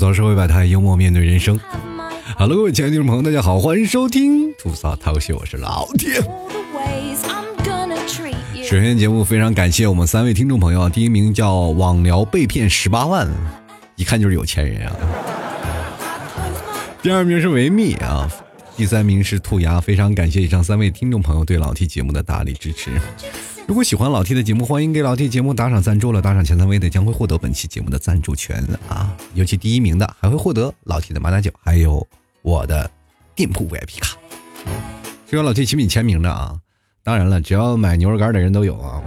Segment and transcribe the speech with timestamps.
[0.00, 1.60] 槽社会百态，幽默面对人生。
[2.38, 6.22] Hello，各位亲爱的听众朋友，大家好，欢迎收听吐槽涛秀，我是老铁。
[8.64, 13.28] 首先，节目非常感谢我们三位听众朋友，第一名叫网聊被骗十八万，
[13.96, 14.96] 一看就是有钱人啊。
[17.02, 18.26] 第二名是维密啊，
[18.76, 22.90] 第三名是兔牙，非常感谢以上三位听众朋友对老 T 节目的大力支持。
[23.70, 29.16] 如果喜欢老 T 的节目，欢迎给老 T 节目打赏赞助了，打赏前三位的将会获得本期节目的赞助权啊！
[29.34, 32.04] 尤其第一名的还会获得老 T 的马奶酒，还有
[32.42, 32.90] 我的
[33.32, 34.16] 店铺 VIP 卡，
[35.30, 36.56] 需要老 T 亲笔签名的啊！
[37.04, 39.00] 当然了，只要买牛肉干的人都有啊！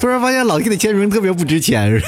[0.00, 2.00] 突然发现老 T 的签名特别不值钱，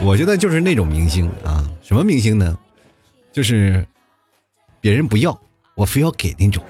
[0.00, 2.58] 我觉得就是那种明星啊，什么明星呢？
[3.32, 3.86] 就是
[4.80, 5.40] 别人不要，
[5.76, 6.60] 我非要给那种。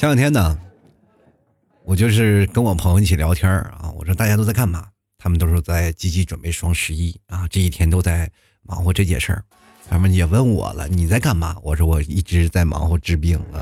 [0.00, 0.58] 前两天呢，
[1.84, 4.86] 我就是跟我朋友一起聊天啊，我说大家都在干嘛？
[5.18, 8.26] 他们都是在积极准备双十一啊，这一天都在
[8.62, 9.44] 忙活这件事儿。
[9.90, 11.54] 他们也问我了，你在干嘛？
[11.62, 13.60] 我说我一直在忙活治病啊。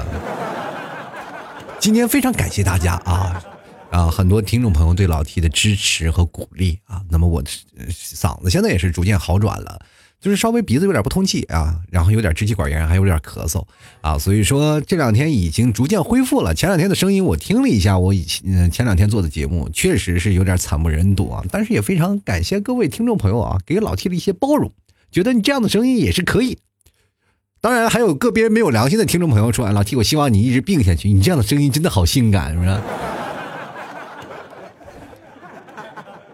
[1.80, 3.42] 今天非常感谢大家啊
[3.90, 7.02] 啊，很多听众朋友对老 T 的支持和鼓励啊。
[7.10, 7.50] 那么我的
[7.90, 9.84] 嗓子现在也是逐渐好转了。
[10.20, 13.64] 就是稍微鼻子有点不通气啊，然后有点支气管炎，还有点咳嗽
[14.00, 16.52] 啊，所以说这两天已经逐渐恢复了。
[16.52, 24.72] 前两天的声音我听了一下，我以前前两天做的节目确实是有点惨不忍睹啊，但是也非常感谢各位听众朋友啊，给老 T 的一些包容，
[25.12, 26.58] 觉得你这样的声音也是可以。
[27.60, 32.80] 当然还有个别没有良心的听众朋友说，老 T 我希望你一直病下去，你这样的声音真的好性感，是不是？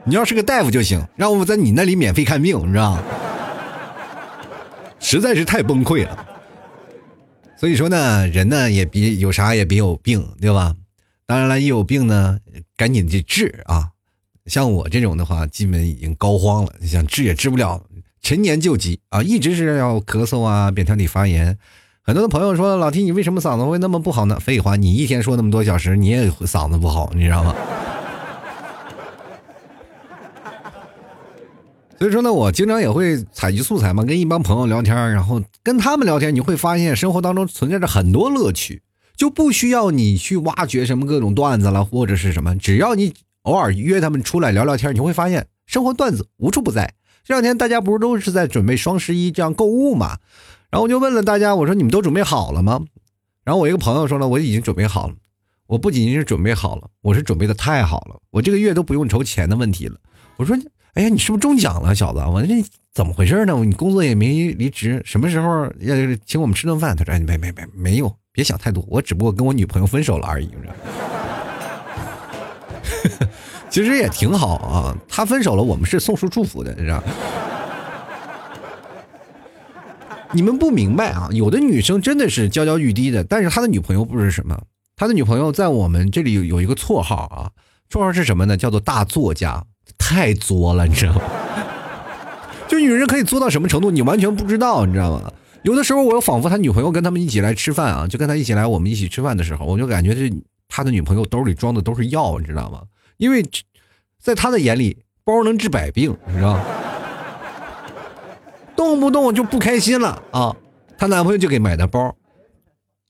[0.07, 3.03] 你要是个大夫就行，让我在你那里免费看病，你知道吗？
[5.15, 6.27] 实在是太崩溃了，
[7.57, 10.75] 所以说呢，人呢也别有啥也别有病，对吧？
[11.25, 12.41] 当然了，一有病呢，
[12.77, 13.91] 赶紧去治啊！
[14.47, 17.81] 像我这种的话，基本已经膏肓了，想治也治不了，
[18.23, 21.57] 陈年旧疾啊，一直是要咳嗽啊，扁桃体发炎。
[22.03, 24.41] 很多的朋友说，老 T 你为什么嗓子会那么不好呢？
[24.41, 27.55] 废话，你一天说那么多小时，你也嗓子不好，你知道吗？
[31.99, 38.83] 所以说呢，我经常也会采集素材嘛，跟一帮朋友聊天，然后跟他们聊天，你会发现生活当中存在着很多乐趣，
[39.17, 46.95] 就不需要你去挖掘什么各种段子了，或者是什么，只要你偶尔约他们出来聊聊天，你会发现生活段子无处不在。
[47.25, 50.19] 这两天大家不是都是在准备双十一这样购物嘛？
[50.71, 52.83] 然后我就问了大家，我说你们都准备好了吗？
[53.45, 55.15] 然后我一个朋友说呢，我已经准备好了。
[55.69, 59.97] 我不仅仅是准备好了，我是准备的太好了，我这个月都不用愁钱的问题了。
[60.37, 60.57] 我说。
[60.95, 62.21] 哎呀，你是不是中奖了，小子？
[62.21, 63.55] 我这怎么回事呢？
[63.65, 65.95] 你工作也没离职，什么时候要
[66.25, 66.97] 请我们吃顿饭？
[66.97, 70.49] 他说：“哎没没没，没有，别想太多，我只不过跟我女朋友分手了而已。”
[73.69, 77.03] 其实也挺好啊，他分手了，我们是送出祝福的，你知道？
[80.31, 84.57] 你们不明白啊，有的女生真的是娇娇欲滴的，但是他的女朋友不是什么，
[84.95, 87.51] 他的女朋友在我们这里有有一个绰号啊，
[87.91, 88.57] 绰号是什么呢？
[88.57, 89.65] 叫做大作家。
[89.99, 91.23] 太作了，你知道吗？
[92.69, 95.33] 就女人可以作到什么程度，你完全不知道，你知道吗？
[95.63, 100.31] 有的时候，我又仿佛他女朋友跟他们一起来吃饭啊，就跟他一起来，我们一起吃饭的时候，我就感觉这
[100.69, 102.83] 他的女朋友兜里装的都是药，你知道吗？
[103.17, 103.45] 因为
[104.21, 106.65] 在他的眼里，包能治百病，你知道吗？
[108.77, 110.55] 动不动就不开心了啊，
[110.99, 112.15] 她男朋友就给买的包。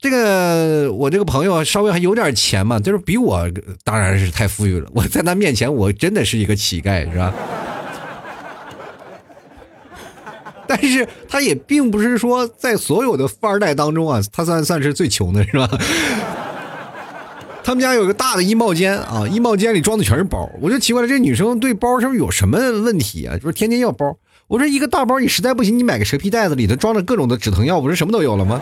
[0.05, 3.49] 这个我这个朋友稍微还有点钱嘛，就是比我
[3.83, 4.87] 当然是太富裕了。
[4.93, 7.33] 我在他面前，我真的是一个乞丐，是吧？
[10.67, 15.67] 但是他也并不是说在所有的富二代当中啊，他算算是最穷的，是吧？
[17.63, 20.47] 他们家有个大的衣帽间啊，衣帽间里装的全是包。
[20.61, 23.35] 我就奇怪了，这女生对包是不是有什么问题啊？
[23.39, 24.15] 就是天天要包。
[24.45, 28.61] 我说一个大包，你实在不行，你买个蛇皮袋子，里头装着各种的止疼药，不是什么都有了吗？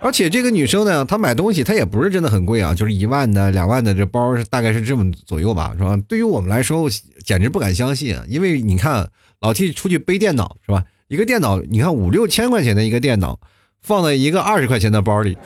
[0.00, 5.96] 而且这个女生呢，她买东西她也不是真的很贵啊，就是一万的、两万的这包，大概是这么左右吧，是吧？
[6.06, 6.88] 对于我们来说，
[7.24, 8.24] 简直不敢相信啊！
[8.28, 9.08] 因为你看
[9.40, 10.84] 老 T 出去背电脑是吧？
[11.08, 13.40] 一个电脑，你看五六千块钱的一个电脑，
[13.80, 15.36] 放在一个二十块钱的包里，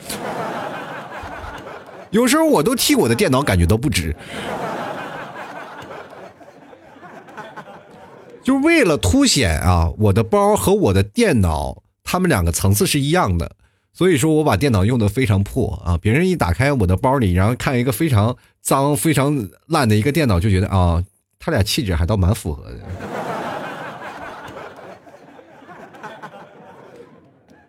[2.11, 4.15] 有时候我都替我的电脑感觉到不值，
[8.43, 13.55] 就为了凸显啊，我的包和我的电脑，他们两个层次是一样的。
[13.93, 15.97] 所以说我把电脑用的非常破啊！
[15.97, 21.03] 别人一打开我的包里，然后看一个非常脏、非常烂的一个电脑，就觉得啊，
[21.37, 22.79] 他俩气质还倒蛮符合的。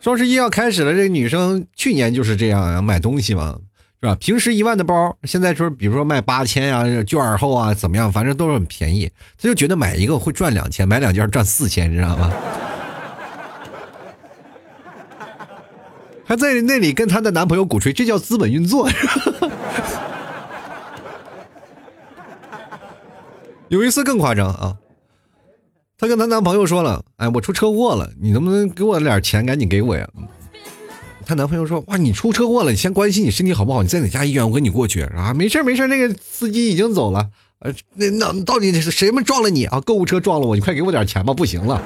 [0.00, 3.58] 双十一要开始了，这个女生去年就是这样啊，买东西嘛，
[4.00, 4.14] 是吧？
[4.16, 9.10] 平时一万的包，现在说比如说卖八千啊，券后啊怎么样，反正都是很便宜，
[9.40, 12.32] 她就觉得买一个会赚两千，买两件赚四千，你知道吗？
[16.32, 18.88] 还在那里跟她的男朋友鼓吹，这叫资本运作。
[23.68, 24.78] 有一次更夸张啊，
[25.98, 29.44] 她跟她男朋友说了：“哎，我出车祸了，你能不能给我点钱？
[29.44, 30.08] 赶紧给我呀！”
[31.26, 33.82] 她男朋友说：“哇，你出车祸了，你先关心你身体好不好？
[33.82, 34.48] 你在哪家医院？
[34.48, 37.28] 我跟你过去啊。”没事没事，那个司机已经走了。
[37.58, 39.82] 呃，那那到底是谁们撞了你啊？
[39.82, 41.34] 购物车撞了我，你快给我点钱吧！
[41.34, 41.82] 不行了。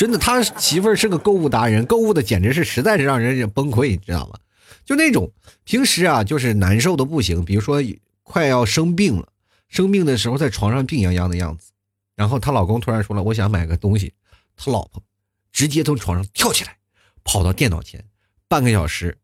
[0.00, 4.38] 真的，他媳妇儿是个购物达人，购物的简直是实在是让人崩溃，你知道吗？
[4.82, 5.30] 就那种
[5.64, 7.82] 平时啊，就是难受的不行，比如说
[8.22, 9.28] 快要生病了，
[9.68, 11.72] 生病的时候在床上病殃殃的样子，
[12.16, 14.14] 然后她老公突然说了，我想买个东西，
[14.56, 15.02] 她老婆
[15.52, 16.78] 直接从床上跳起来，
[17.22, 18.02] 跑到电脑前，
[18.48, 19.18] 半个小时，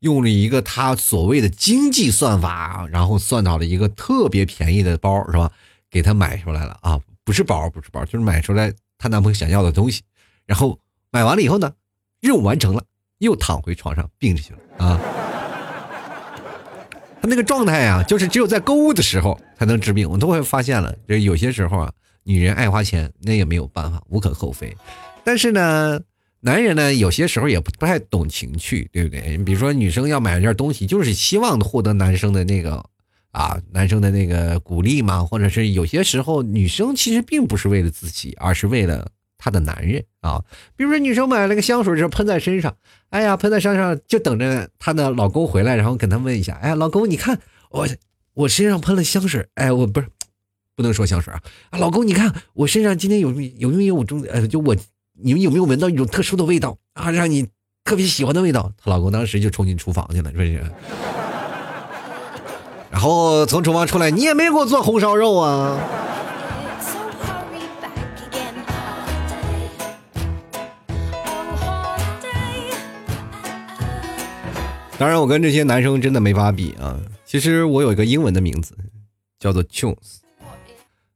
[0.00, 5.50] 用了一个他所谓的经济算法，然后算到了一个特别便宜的包，是吧？
[5.90, 10.02] 给他买出来了啊，不是包，不是包，就是买出来她男朋友想要的东西。
[10.48, 10.80] 然后
[11.10, 11.74] 买完了以后呢，
[12.20, 12.82] 任务完成了，
[13.18, 14.98] 又躺回床上病着去了啊。
[17.20, 20.08] 他那个状态啊，就是只有在购物的时候才能治病。
[20.08, 21.92] 我都会发现了，就有些时候啊，
[22.22, 24.74] 女人爱花钱，那也没有办法，无可厚非。
[25.22, 26.00] 但是呢，
[26.40, 29.36] 男人呢，有些时候也不不太懂情趣，对不对？
[29.36, 32.82] 你比如说，女生要买一件东西，就是希望获得男生的那个
[33.32, 39.10] 啊，男生的那个鼓励嘛，或者是有些时候，女生其实并不是为了自己，而是为了。
[39.38, 40.42] 她的男人啊，
[40.76, 42.76] 比如说女生买了个香水，就喷在身上，
[43.10, 47.38] 哎呀，喷在身上就等着她的老公回来，然后跟她问一下，哎，老公，你看
[47.70, 47.88] 我
[48.34, 50.08] 我身上喷了香水，哎，我不是
[50.76, 51.32] 不能说香水
[51.70, 54.76] 啊，老公，你看我身上今天有有没有种呃，就我
[55.20, 57.46] 你们有没有闻到一种特殊的味道啊，让你
[57.84, 58.72] 特别喜欢的味道？
[58.76, 60.62] 她老公当时就冲进厨房去了，说是，
[62.90, 65.78] 然后从厨房出来，你也没给我做红烧肉啊。
[74.98, 76.98] 当然，我跟这些男生真的没法比啊。
[77.24, 78.74] 其实我有一个英文的名字，
[79.38, 80.22] 叫做穷死，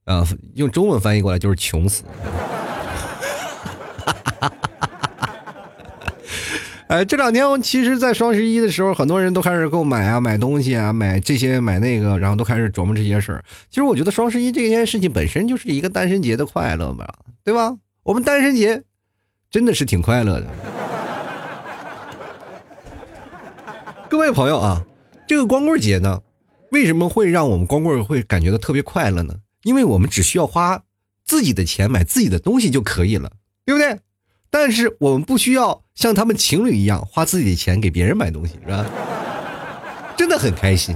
[0.04, 0.24] 啊，
[0.54, 2.04] 用中文翻译过来就是穷死。
[6.86, 13.42] 哎，这两天其实，在双十一的时候，很多人都开始购买啊，买东西啊，买这些买那个，然后都开始琢磨这些事儿。
[13.68, 17.74] 其实我觉得双十一这件事情本身就是一个单身节的快乐吧，对吧？
[18.04, 18.84] 我们单身节
[19.50, 20.46] 真的是挺快乐的。
[24.12, 24.84] 各位朋友啊，
[25.26, 26.20] 这个光棍节呢，
[26.70, 29.36] 为什么会让我们光棍会感觉到特别快乐呢？
[29.62, 30.82] 因为我们只需要花
[31.24, 33.32] 自己的钱买自己的东西就可以了，
[33.64, 33.98] 对不对？
[34.50, 38.84] 但是我们不需要像他们情侣一样花自己的钱给别人买东西，是吧？
[40.14, 40.94] 真的很开心。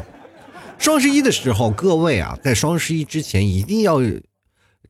[0.76, 3.96] 双十一的时候，各位啊，在双十一之前一定要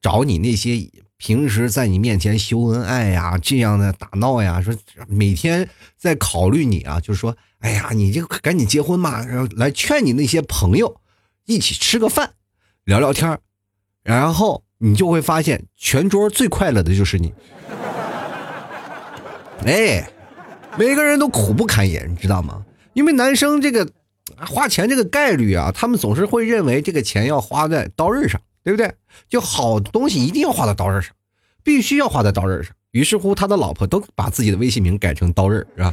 [0.02, 4.74] 找你那些平时在你面前秀恩爱呀、这样的打闹呀，说
[5.06, 7.36] 每天在考虑你啊，就是说。
[7.66, 9.26] 哎呀，你就赶紧结婚嘛！
[9.26, 11.00] 然后来劝你那些朋友
[11.46, 12.34] 一起吃个饭，
[12.84, 13.40] 聊聊天
[14.04, 17.34] 然后你就会发现，全桌最快乐的就是你。
[19.64, 20.08] 哎，
[20.78, 22.64] 每个人都苦不堪言，你知道吗？
[22.92, 23.90] 因为男生这个
[24.38, 28.94] 花钱这个概率啊，他们总是会认为这个钱要花在刀刃上，对不对？
[29.28, 31.12] 就好东西一定要花在刀刃上，
[31.64, 32.72] 必须要花在刀刃上。
[32.92, 35.92] 于是乎，他的老婆都把自己的微信名改成刀刃，是吧？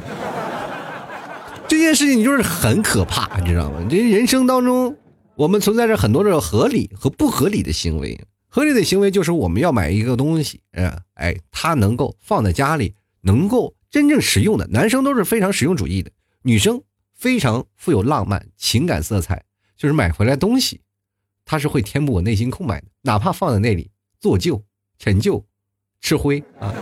[1.66, 3.86] 这件事情就是很可怕，你知道吗？
[3.88, 4.96] 这人生当中，
[5.34, 8.18] 我们存在着很多种合理和不合理的行为。
[8.48, 14.66] 合理的行为就是我们要买一个东西，嗯哎，它能够放在家里，能够真正实用的。
[14.68, 16.10] 男生都是非常实用主义的，
[16.42, 16.82] 女生
[17.14, 19.42] 非常富有浪漫情感色彩，
[19.76, 20.82] 就是买回来东西，
[21.44, 23.90] 它是会填补我内心空白的，哪怕放在那里
[24.20, 24.62] 做旧、
[24.98, 25.44] 陈旧、
[26.00, 26.72] 吃灰啊。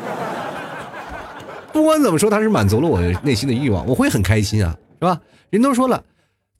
[1.72, 5.20] 不管怎么说，他是满足了我内心的欲望，我会很开心啊，是吧？
[5.48, 6.04] 人都说了，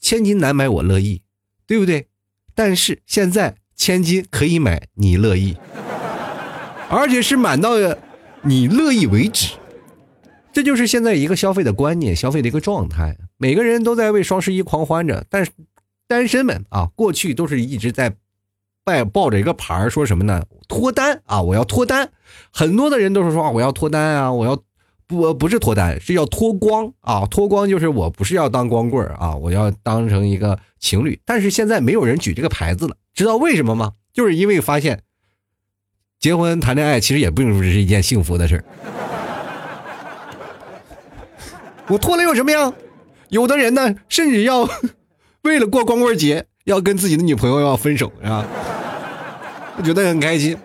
[0.01, 1.23] 千金难买我乐意，
[1.67, 2.09] 对不对？
[2.55, 5.57] 但是现在千金可以买你乐意，
[6.89, 7.73] 而且是满到
[8.43, 9.53] 你乐意为止。
[10.53, 13.17] 这就是现在一个消费的观念，消费的一个状态。
[13.37, 15.51] 每个人都在为双十一狂欢着，但是
[16.07, 18.15] 单身们啊，过去都是一直在
[18.85, 20.45] 拜抱着一个牌说什么呢？
[20.69, 22.11] 脱单啊，我要脱单。
[22.51, 24.63] 很多的人都是说我要脱单啊，我要。
[25.13, 27.27] 不不是脱单，是要脱光啊！
[27.27, 31.21] 脱光就是我不是要当光棍啊，我要当成一个情侣。
[31.27, 33.93] 但是现在没有人举这个牌子了，知道为什么吗？
[34.15, 35.03] 就是因为发现，
[36.19, 38.65] 结婚谈恋爱其实也并不是一件幸福的事儿。
[41.89, 42.73] 我脱了有什么呀？
[43.29, 44.67] 有的人呢，甚至要
[45.45, 48.47] 为了过光棍节，要跟自己的女朋友要分手，是吧？
[49.77, 50.57] 我觉得很开心。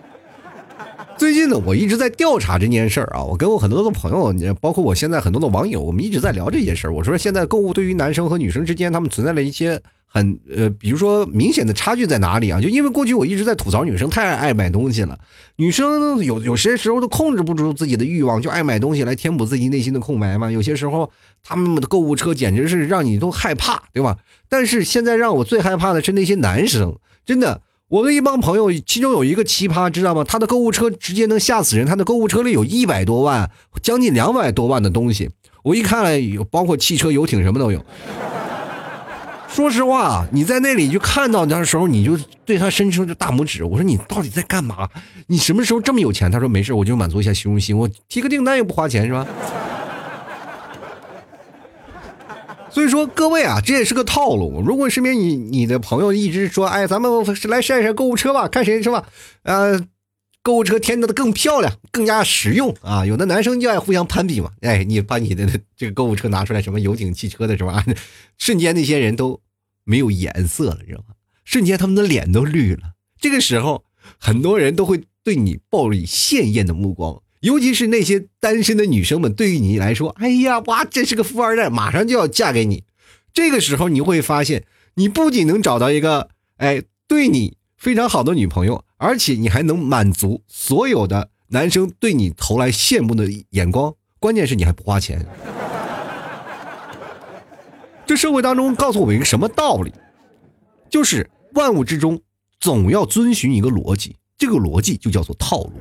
[1.18, 6.94] 最近呢，我一直在调查这件事儿啊，我跟我很多的朋友，包括我现在很多的网友，我们一直在聊这件事儿。
[6.94, 12.60] 我说现在购物对于男生和女生之间，他们存在了一些很呃，比如说明显的差距在哪里啊？
[12.60, 15.18] 就因为过去我一直在吐槽女生太爱买东西了，
[15.56, 20.48] 女生有有些时候都控制不住自己的欲望，就爱买东西来填补自己内心的空白嘛。
[20.52, 21.10] 有些时候
[21.42, 24.16] 他们的购物车简直是让你都害怕，对吧？
[24.48, 26.96] 但是现在让我最害怕的是那些男生，
[27.26, 27.60] 真的。
[27.88, 30.22] 我的一帮朋友，其中有一个奇葩，知道吗？
[30.22, 31.86] 他的购物车直接能吓死人。
[31.86, 33.50] 他的购物车里有一百多万，
[33.82, 35.30] 将近两百多万的东西。
[35.62, 37.82] 我一看，有包括汽车、游艇，什么都有。
[39.48, 43.64] 说实话，你在那里就看到的时候，你就对他伸出这大拇指。
[43.64, 44.86] 我说你到底在干嘛？
[45.28, 46.30] 你什么时候这么有钱？
[46.30, 47.76] 他说没事，我就满足一下虚荣心。
[47.76, 49.26] 我提个订单又不花钱，是吧？
[52.70, 54.60] 所以说，各位啊，这也是个套路。
[54.60, 57.10] 如果身边你你的朋友一直说，哎，咱们
[57.48, 59.08] 来晒晒购物车吧，看谁是吧？
[59.42, 59.80] 呃，
[60.42, 63.04] 购物车添的更漂亮，更加实用啊。
[63.06, 64.50] 有的男生就爱互相攀比嘛。
[64.60, 67.82] 哎，你把你的这个购物车拿出来，什么游艇、汽车的什么，
[68.36, 69.40] 瞬间那些人都
[69.84, 71.14] 没有颜色了，你知道吗？
[71.44, 72.92] 瞬间他们的脸都绿了。
[73.20, 73.84] 这个时候，
[74.18, 77.22] 很多人都会对你报以羡艳的目光。
[77.40, 82.84] 尤其是那些单身的女生们，对于你来说，哎呀，哇，这是个富二代，马上就要嫁给你。
[83.32, 84.64] 这个时候你会发现，
[84.94, 93.94] 你不仅能找到一个哎对你非常好的女朋友，而且你还能满足所有的男生对你投来羡慕的眼光。
[94.18, 95.24] 关键是你还不花钱。
[98.04, 99.92] 这社会当中告诉我们一个什么道理？
[100.90, 102.20] 就是万物之中
[102.58, 105.72] 总要遵循一个逻辑，这个逻辑就叫做套路。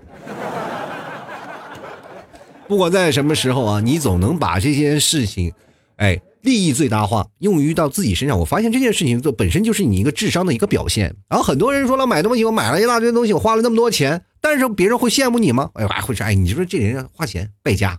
[2.68, 5.54] 不管在什么时候啊，你总能把这件事情，
[5.96, 8.38] 哎，利益最大化，用于到自己身上。
[8.38, 11.16] 我发现这件事情做本身就是你一个智商的一个表现。
[11.30, 15.70] 然后很多人说了，买东西我买了一大堆东西，我花了那么多钱，但是别人会羡慕你吗？
[15.76, 17.98] 哎呀，会说，哎，你说这人花钱败家，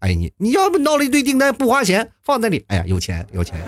[0.00, 3.58] 哎，你你要不闹了一堆订单不花钱放那里，哎呀，有钱有钱。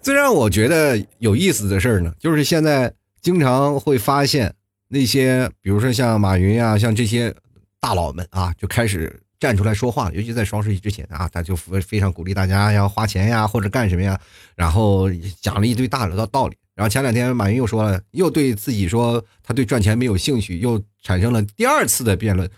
[0.00, 4.54] 最让我觉得有意思的事儿呢，就是现在经常会发现。
[4.96, 7.34] 那些，比如说像马云呀，像这些
[7.78, 10.10] 大佬们啊，就开始站出来说话。
[10.12, 14.18] 尤其在双十一之前啊，他就非非常鼓励大家要花钱呀，或者干什么呀，
[14.54, 15.10] 然后
[15.42, 16.56] 讲了一堆大的道理。
[16.74, 22.50] 然后前两天马云又说了，又对自己说他对赚钱没有兴趣，又产生了第二次的辩论。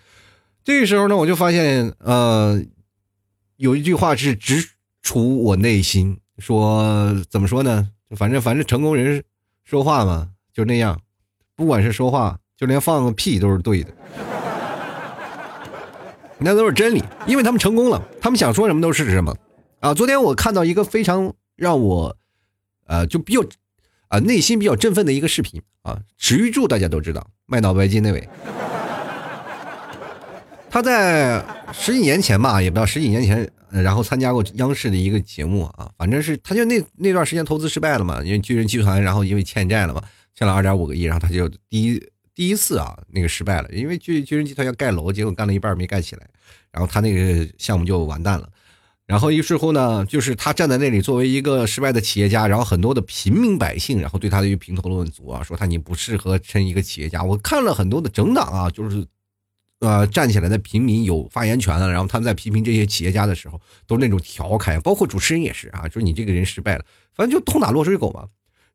[0.63, 2.63] 这个时候呢，我就发现，呃，
[3.57, 4.65] 有一句话是直
[5.03, 7.91] 戳我内心，说怎么说呢？
[8.17, 9.25] 反正反正成功人
[9.65, 11.01] 说话嘛，就那样。
[11.59, 13.91] 不管是说话，就连放个屁都是对的，
[16.39, 19.37] 那都是真理，因为他们成功了，他们想说什么都是什么，
[19.81, 19.93] 啊！
[19.93, 22.17] 昨天我看到一个非常让我，
[22.87, 23.43] 呃，就比较，
[24.07, 28.29] 啊，内心比较振奋的一个视频啊，史玉柱大家都知道，卖脑白金那位，
[30.71, 40.01] 他在十几年前吧，也不知道十几年前，然后参加过央视的一个节目啊，反正是他就那那段时间投资失败了嘛，因为巨人集团，然后因为欠债了嘛。
[40.39, 42.01] 欠了二点五个亿，然后他就第一
[42.33, 46.25] 第一次啊，那个失败了，因为巨巨人集团要盖楼，结果干了一半没盖起来，
[46.71, 48.49] 然后他那个项目就完蛋了。
[49.05, 57.25] 然后于是乎呢，就是他站在那里作为一个失败的企业家，然后很多的平民百姓，然后对他的一个评头论足啊，说他你不适合称一个企业家。
[57.25, 59.05] 我看了很多的整党啊，就是
[59.81, 66.85] 呃站起来的平民有发言权了，然后他们在批评这些企业家的时候，都是那种调侃，包括主持人也是啊，说你这个人失败了，
[67.17, 68.29] 反正就痛打落水狗嘛。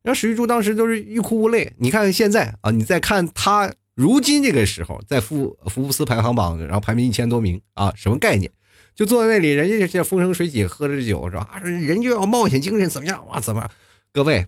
[0.04, 1.72] 然后史玉柱当时都是欲哭无泪。
[1.78, 8.52] 你看现在啊，你再看他如今这个时候，在福福布斯排行榜，然后排名一千多名啊，什么概念？
[8.94, 11.58] 就坐在那里，人家这风生水起，喝着酒是吧？
[11.62, 13.26] 人就要冒险精神，怎么样？
[13.28, 13.66] 哇，怎么？
[14.12, 14.46] 各位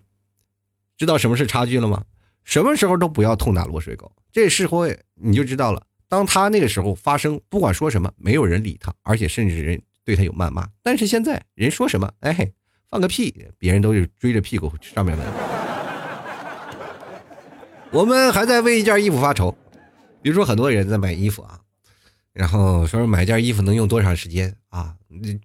[0.98, 2.04] 知道什么是差距了吗？
[2.44, 4.12] 什么时候都不要痛打落水狗。
[4.30, 5.82] 这时候你就知道了。
[6.06, 10.68] 当他那个时候发生，不管说什么，没有人理他，而且甚至人对他有谩骂。
[10.82, 12.52] 但是现在人说什么，哎。
[12.90, 15.26] 放个屁，别人都是追着屁股上面闻。
[17.92, 19.56] 我们还在为一件衣服发愁，
[20.22, 21.60] 比如说很多人在买衣服啊，
[22.32, 24.94] 然后说买件衣服能用多长时间啊？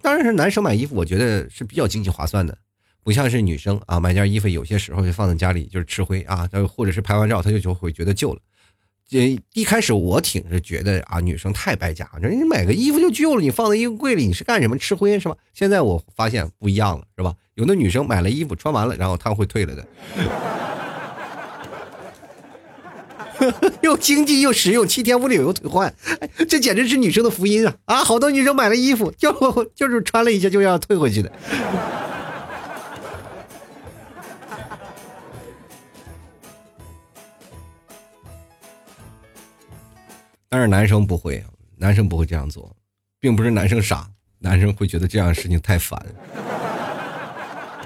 [0.02, 2.58] 当然是男生买衣服，我觉得是比较经济划算的，
[3.04, 8.42] 不像是女生啊，买件衣服有些时候就放在家里就是吃灰啊，或者是拍完照他就就会觉得旧了。
[9.12, 14.77] 这一开始我挺是觉得啊，女生太败家，人家买个衣服就旧了，你放在衣柜里你是干什么？
[14.77, 15.36] 吃灰是吧？
[15.53, 17.34] 现在我发现不一样了，是吧？
[17.56, 19.86] 有的女生买了衣服穿完了，然后她会退了的。
[23.82, 25.94] 又经济又实用，七天无理由退换，
[26.48, 27.75] 这简直是女生的福音啊！
[27.84, 29.34] 啊，好多女生买了衣服就
[29.75, 31.30] 就是穿了一下就要退回去的。
[40.53, 41.41] 但是男生不会，
[41.77, 42.75] 男生不会这样做，
[43.22, 44.05] 并不是男生傻，
[44.38, 46.05] 男生会觉得这样的事情太烦，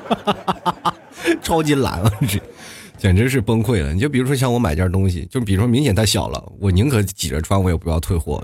[1.44, 2.12] 超级懒啊！
[2.28, 2.42] 这
[2.98, 3.94] 简直是崩溃了。
[3.94, 8.44] 你就比如说像我买件东西，就比如说明显它小了，我宁可挤着穿，我也不要退货。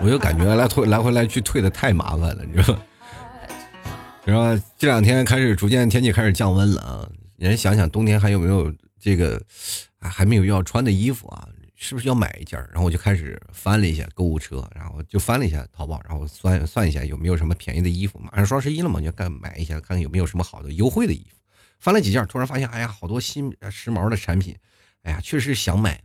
[0.00, 2.80] 我就感觉来退来回来去退的太麻烦了，你知道吗？
[4.24, 9.38] 然后这两天开始逐渐天气开始降温了啊，人想想冬天还有没有这个。
[10.08, 12.58] 还没有要穿的衣服啊，是不是要买一件？
[12.70, 18.18] 然后我就开始翻了一下购物车，然后就翻了一下淘宝，然后算算一下有没有什么便宜的衣服。
[18.18, 21.36] 马上双十一了嘛，就干买一下，看看有没有什么好的优惠的衣服。
[21.80, 24.56] 翻了几件，突然发现，哎呀，好多新时髦的产品，
[25.02, 26.00] 哎呀，确实想买。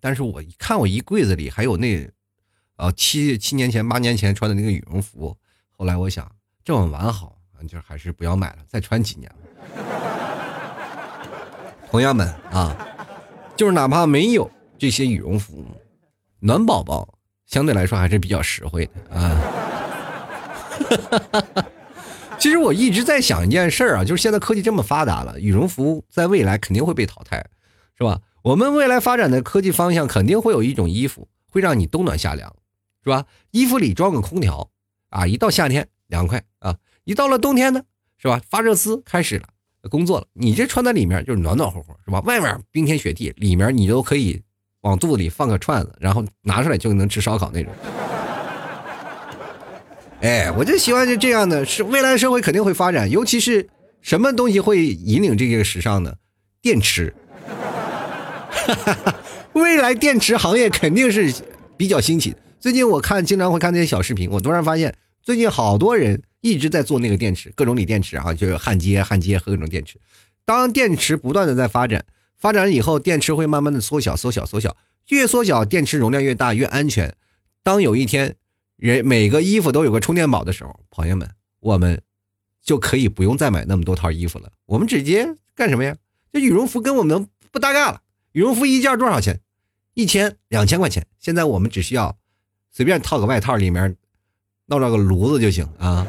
[0.00, 2.08] 但是我一看，我一柜子里还有那，
[2.76, 5.36] 呃，七七年前、八年前穿的那个羽绒服。
[5.70, 6.30] 后来我想，
[6.64, 7.36] 这么完好，
[7.68, 9.30] 就还是不要买了，再穿几年。
[11.90, 12.97] 朋友们啊。
[13.58, 14.48] 就是哪怕没有
[14.78, 15.66] 这些羽绒服，
[16.38, 19.36] 暖宝宝相对来说还是比较实惠的啊。
[22.38, 27.44] 其实我一直在想一件事儿啊，就是现在科技这么发达了，羽绒服在未来肯定会被淘汰，
[27.96, 28.20] 是吧？
[28.42, 32.54] 我们未来发展的科技方向肯定会有一种衣服会让你冬暖夏凉，
[33.02, 33.26] 是吧？
[33.50, 34.70] 衣服里装个空调
[35.10, 37.82] 啊，一到夏天凉快啊，一到了冬天呢，
[38.18, 38.40] 是吧？
[38.48, 39.48] 发热丝开始了。
[39.90, 42.20] 工作了，你这穿在里面就是暖暖和和，是吧？
[42.20, 44.40] 外面冰天雪地，里面你都可以
[44.80, 47.72] 往肚子里放个串子，然后拿出来就能吃烧烤那种。
[50.20, 53.68] 哎，我就喜欢就这样的，是未来社会肯定会发展，尤其是
[54.00, 56.14] 什么东西会引领这个时尚呢？
[56.60, 57.14] 电池。
[59.54, 61.32] 未来电池行业肯定是
[61.76, 62.34] 比较兴起。
[62.60, 66.20] 最近我看经常会看那些小视频，我突然发现最近好多人。
[66.40, 69.98] 一直在做那个电池，各种锂电池啊，就是焊接、焊接和各种电池。
[70.44, 72.04] 当电池不断的在发展，
[72.36, 74.76] 发展了以后，电池会慢慢的缩小、缩小、缩小，
[75.08, 77.14] 越缩小，电池容量越大，越安全。
[77.62, 78.36] 当有一天，
[78.76, 81.28] 人每个衣服都有个充电宝的时候，朋友们，
[81.60, 82.00] 我们
[82.62, 84.50] 就可以不用再买那么多套衣服了。
[84.66, 85.96] 我们直接干什么呀？
[86.32, 88.00] 这羽绒服跟我们不搭嘎了。
[88.32, 89.40] 羽绒服一件多少钱？
[89.94, 91.06] 一千、两千块钱。
[91.18, 92.16] 现在我们只需要
[92.70, 93.96] 随便套个外套，里面
[94.66, 96.06] 弄着个炉子就行啊。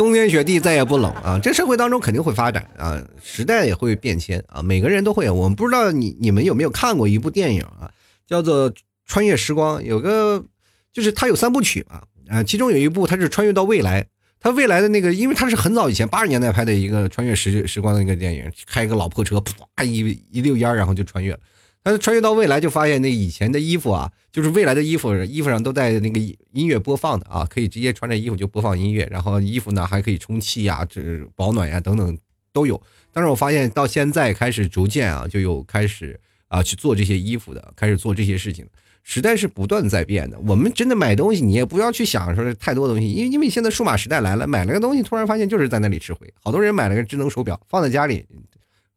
[0.00, 1.38] 冬天雪地再也不冷啊！
[1.42, 5.28] 这社会当中肯定会发展啊，时代也会变迁啊，每个人都会。
[5.28, 7.92] 我们不知道你你们有没有看过一部电影啊，
[8.26, 8.70] 叫做
[9.04, 10.42] 《穿越时光》，有个
[10.90, 14.06] 就是它有三部曲嘛啊，其中有一部它是穿越到未来，
[14.40, 19.38] 它未来的那个，因为它是很早以前八十年代拍的一个穿越时时光的一个电影，开一个老破车，
[19.76, 21.38] 啪一一溜烟，然后就穿越了。
[21.82, 26.20] 但是穿越到未来，就发现那以前的衣服啊，就是未来的衣服，衣服上都带那个
[26.52, 31.00] 音乐播放的啊，可以直接穿着衣服就播放音乐，然后衣服呢还可以充气呀、这
[31.34, 32.16] 保暖呀等等
[32.52, 32.80] 都有。
[33.12, 38.66] 但是我发现到现在开始逐渐啊，就有开始啊去做这些衣服的，开始做这些事情。
[39.02, 46.30] 时代是不断在变的，我们真的买东西，你也不要去想说太多东西，因为因为现在数码时代来了，买了个东西，突然发现就是在那里吃灰。
[46.42, 48.26] 好多人买了个智能手表，放在家里。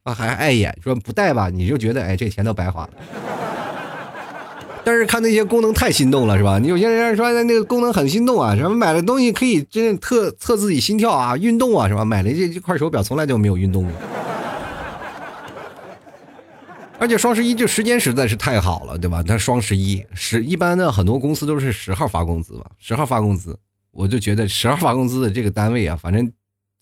[0.04, 2.90] 啊，还碍眼，说不戴吧，你就觉得哎，这钱都白花了。
[4.84, 6.60] 但是看那些功能太心动了，是吧？
[6.60, 12.04] 你有些人说那个功能很心动啊，什么买了东西可以真的测测自己心跳啊，运动啊，是吧？
[12.04, 13.94] 买了这这块手表从来就没有运动过。
[17.00, 19.24] 而且双十一这时间实在是太好了，对吧？
[19.24, 23.58] 它双十一十一般的很多公司都是十号发工资吧，十号发工资，
[23.92, 26.30] 我就觉得十号发工资的这个单位啊，反正。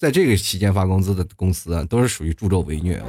[0.02, 3.00] 在这个期间发工资的公司啊，都是属于助纣为虐。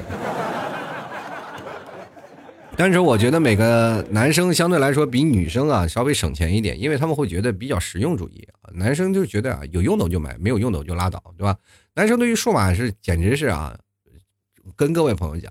[2.77, 8.47] 但是我觉得每个男生相对来说比女生啊稍微省钱一点，因为他们会觉得比较实用主义。
[8.75, 11.57] 男生就觉得啊有用的我就买，没有用的我就拉倒，对吧？
[11.95, 13.75] 男生对于数码是简直是啊，
[14.77, 15.51] 跟各位朋友讲，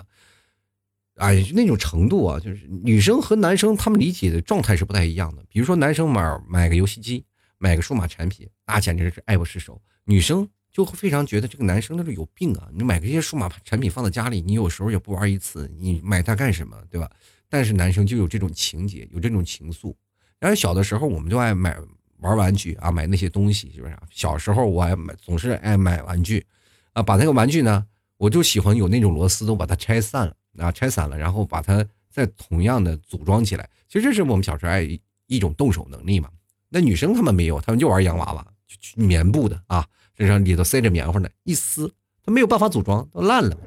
[1.15, 5.41] 哎那种程度啊，就是女生和男生他们理解的状态是不太一样的。
[5.49, 7.25] 比如说男生买买个游戏机，
[7.57, 9.81] 买个数码产品，那简直是爱不释手。
[10.05, 10.47] 女生。
[10.71, 12.69] 就会非常觉得这个男生他是有病啊！
[12.73, 17.09] 你买这些数码产品放在家里，你有时候也不玩一次，你买它干什么，对吧？
[17.49, 19.93] 但是男生就有这种情节，有这种情愫。
[20.39, 21.77] 然后小的时候我们就爱买
[22.19, 23.97] 玩玩具啊，买那些东西，是不是？
[24.09, 26.45] 小时候我爱买，总是爱买玩具，
[26.93, 33.69] 啊，把那个玩具呢，我就喜欢有那种螺丝都把它拆散了啊，拆散了，然后把它再同样的组装起来。
[33.89, 34.87] 其实这是我们小时候爱
[35.27, 36.29] 一种动手能力嘛。
[36.69, 38.47] 那女生她们没有，她们就玩洋娃娃，
[38.95, 39.85] 棉布的啊。
[40.25, 41.91] 然后里头塞着棉花呢，一撕，
[42.23, 43.57] 它没有办法组装，都烂了。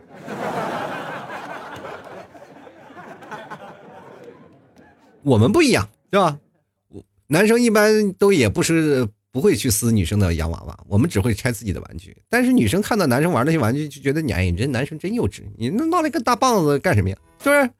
[5.23, 6.39] 我们不一样，是吧？
[6.89, 12.17] 我男生一般都也不是不会去撕女生的洋娃娃，我们只会拆自己的玩具。
[12.29, 17.17] 但是女生看到男生玩那些玩具，就觉得你哎，你这男生真幼稚，你那弄了个大棒子干什么呀？
[17.43, 17.71] 是不是？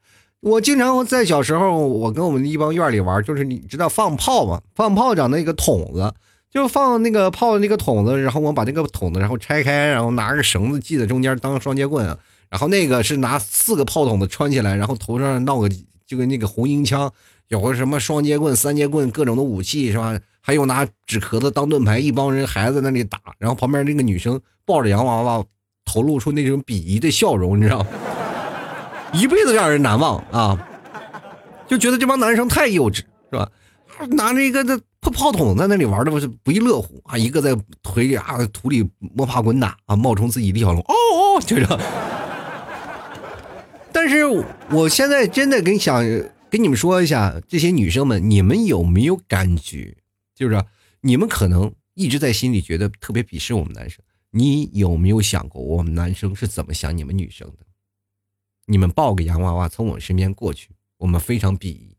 [0.41, 4.61] 我经常在小时候，我跟我们一帮院里玩，就是你知道放炮吗？
[4.75, 6.13] 放炮仗那个筒子。
[6.51, 12.05] 就放那个炮那个筒子，然后我把那个筒子然后拆开，然后拿个绳子系在中间当双节棍，
[12.49, 15.69] 然后那个是拿四个炮筒子穿起来，然后头上闹个
[16.05, 17.11] 就跟那个红缨枪，
[17.49, 20.17] 有个什么双节棍、三节棍，各种的武器是吧？
[20.41, 25.43] 还有拿纸壳子当盾牌，一帮人孩子那里打，然后旁边那个女生抱着洋娃娃，
[25.83, 27.87] 投露出那种鄙夷的笑容，你知道吗？
[29.11, 30.67] 一辈子让人难忘啊！
[31.67, 33.49] 就觉得这帮男生太幼稚，是吧？
[34.11, 34.77] 拿着一个那
[35.11, 37.17] 炮筒在那里玩的不是不亦乐乎啊！
[37.17, 41.79] 一个在腿里啊土里摸爬滚打啊，冒充自己李小龙，哦哦，就这。
[43.91, 44.25] 但是
[44.71, 46.03] 我现在真的跟想
[46.49, 49.95] 跟你们说一下，这些女生们，你们有没有感觉？
[50.33, 50.63] 就是
[51.01, 57.65] 你们可能一直在心里觉得特别鄙视我们男生，你有没有想过我们男生是怎么想你们女生的？
[58.67, 61.94] 你们抱个洋娃娃从我身边过去，我们非常鄙夷，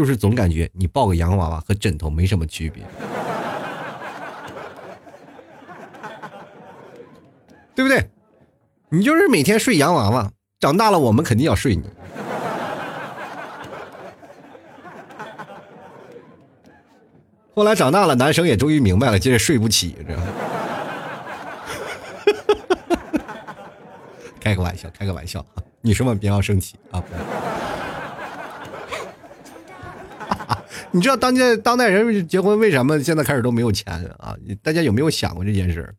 [0.00, 2.82] 就是总感觉你抱个洋娃娃和枕头没什么区别，
[7.76, 8.08] 对不对？
[8.88, 11.82] 你就是每天睡洋娃娃，长大了我们肯定要睡你。
[17.54, 20.26] 后来长大了，男生也终于明白了，接着睡不起，知道吗？
[24.40, 25.44] 开个玩笑，开个玩笑。
[25.82, 27.04] 女生们不要生气啊！
[30.92, 34.36] 你知道当代当代人结婚为什么现在开始都没有钱啊？
[34.62, 35.94] 大家有没有想过这件事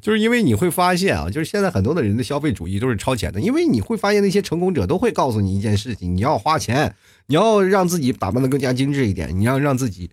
[0.00, 6.94] 就是因为你会发现啊，就是现在很多的人的消费主义都是超前的，因为你会发现那些成功者都会告诉你一件事情：你要花钱，
[7.26, 10.10] 你要让自己打扮的更加精致一点，你要让自己。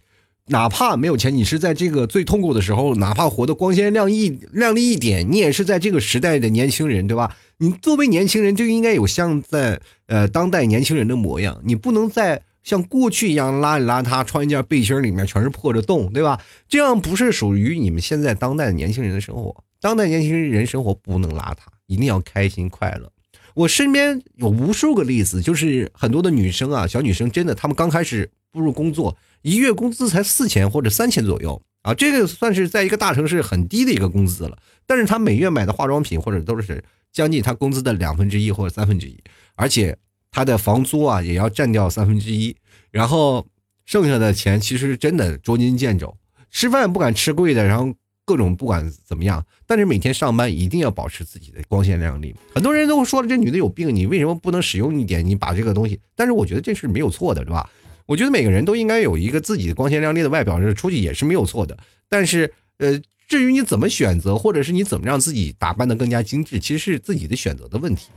[0.51, 7.37] 哪怕没有钱，你是在这个最痛苦的时候，哪怕活得光鲜亮丽、亮丽一点，你也是在这个时代的年轻人，对吧？
[7.57, 16.39] 你作为年轻人，就应该有像在呃当代年轻人的模样，你不能在像过去一样邋里邋遢，穿一件背心里面全是破着洞，对吧？
[16.67, 19.63] 这样不是属于你们现在当代的年轻人的生活。
[19.81, 23.11] 当代年轻人生活不能邋遢，一定要开心快乐。
[23.55, 29.17] 我身边有无数个例子，就是很多的女生啊，小女生真的，她们刚开始步入工作。
[29.41, 34.55] 一月工资才四千或者三千左右啊，这个算是在一个大城市很低的一个工资了。
[34.85, 39.17] 但是她每月买的化妆品或者都是将近她工资的两分之一或者三分之一，
[39.55, 39.97] 而且
[40.31, 42.55] 他的房租啊也要占掉三分之一，
[42.91, 43.45] 然后
[43.85, 46.15] 剩下的钱其实真的捉襟见肘，
[46.51, 47.93] 吃饭不敢吃贵的，然后
[48.25, 52.35] 各种不管怎么样，但是每天上班一定要保持自己的光鲜亮丽。
[52.53, 55.25] 很多人都说了，这女的有病，你为什么不能使用一点？
[55.25, 57.69] 你把这个东西，但是我觉得这是没有错的，是吧？
[58.05, 61.77] 我觉得每个人都应该有一个自己的光鲜亮丽的外表，是出去也是没有错的。
[62.07, 68.09] 但是，呃，至于你怎么选择，或者是你怎么让自己打扮的更加精致，其实是自己的选择的问题。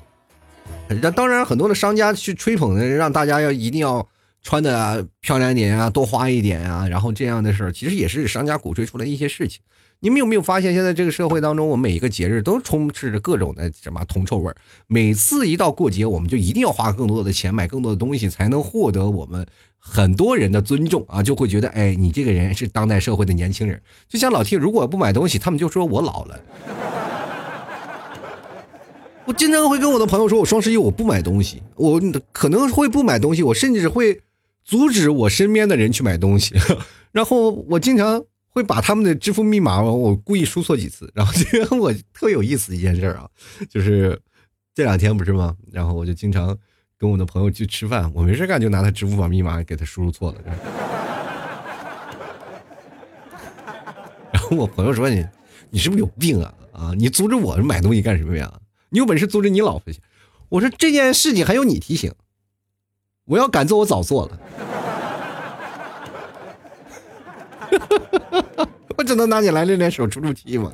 [1.01, 4.07] 那当然，很多的商家去吹捧的，让大家要一定要
[4.43, 9.61] 穿的漂亮点啊，多花一点啊，然后这样的事儿，其实也是商家鼓吹出来一些事情。
[10.01, 14.57] 你们有没有发现，现在这个社会当中，我们每一个节日都充斥着各种的什么铜臭味儿？
[14.89, 19.47] 每次一到过节，我们就一定要花更多的钱买更多的东西，才能获得我们。
[19.85, 23.81] 很多人的尊重啊，就会觉得，哎，你这个人是当代社会的年轻人。
[24.09, 26.41] 就像老 T，如果不买东西，他们就说我老了。
[29.25, 32.01] 我经常会跟我的朋友说，我双十一我不买东西，我
[32.33, 34.21] 可能会不买东西，我甚至会
[34.65, 36.55] 阻止我身边的人去买东西。
[37.13, 41.11] 然后我经常会把他们的支付密码，我故意输错几次。
[41.15, 43.29] 然后今天我特有意思一件事啊，
[43.71, 44.21] 就是
[44.75, 45.57] 这两天不是吗？
[45.71, 46.57] 然后我就经常。
[46.99, 50.39] 跟我的朋友去吃饭，我没事干就拿他支付宝密码给他输入错了。
[54.33, 55.27] 然后我朋友说：“你
[55.71, 56.55] 你是不是有病啊？
[56.71, 58.49] 啊，你阻止我买东西干什么呀？
[58.93, 59.99] 你有本事阻止你老婆去。”
[60.49, 62.13] 我说：“这件事情还有你提醒，
[63.25, 64.39] 我要敢做我早做了。
[68.97, 70.71] ”我只能拿你来练练手出出气嘛。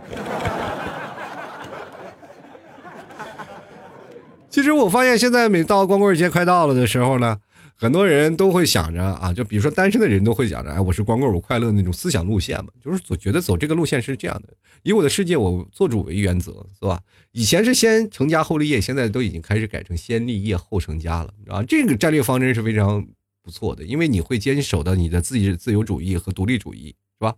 [4.50, 7.38] 其实我发现，现在每到光棍节快到了的时候呢，
[7.80, 14.48] 很多人都会想着啊，就比如说单身的人都会想着，哎，我是光棍，我快乐那种思想路线嘛，就是总觉得走这个路线是这样的，
[14.82, 17.00] 以我的世界我做主为原则，是吧？
[17.30, 23.06] 以前是先成家后立业，现在都已经开始改成先立业后成家了，啊，这个战略方针是非常
[23.44, 27.34] 不错的，因为你会坚守的你的自己自由主义和独立主义，是吧？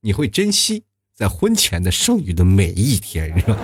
[0.00, 0.82] 你会珍惜
[1.14, 3.56] 在婚前的剩余的每一天，是吧？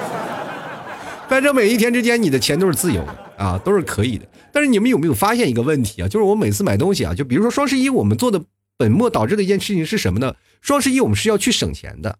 [1.28, 4.28] 在这每一天之间，你的钱都是自由的啊，都是可以的。
[4.52, 6.08] 但是你们有没有发现一个问题啊？
[6.08, 8.42] 就是我每次买东西啊，就比如说双十一，我们做的
[8.76, 10.34] 本末倒置的一件事情是什么呢？
[10.60, 12.18] 双十一我们是要去省钱的，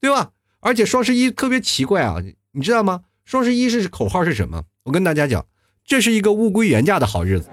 [0.00, 0.30] 对吧？
[0.60, 2.16] 而且双十一特别奇怪啊，
[2.52, 3.02] 你知道吗？
[3.24, 4.64] 双十一是口号是什么？
[4.84, 5.44] 我跟大家讲，
[5.84, 7.48] 这是一个物归原价的好日子。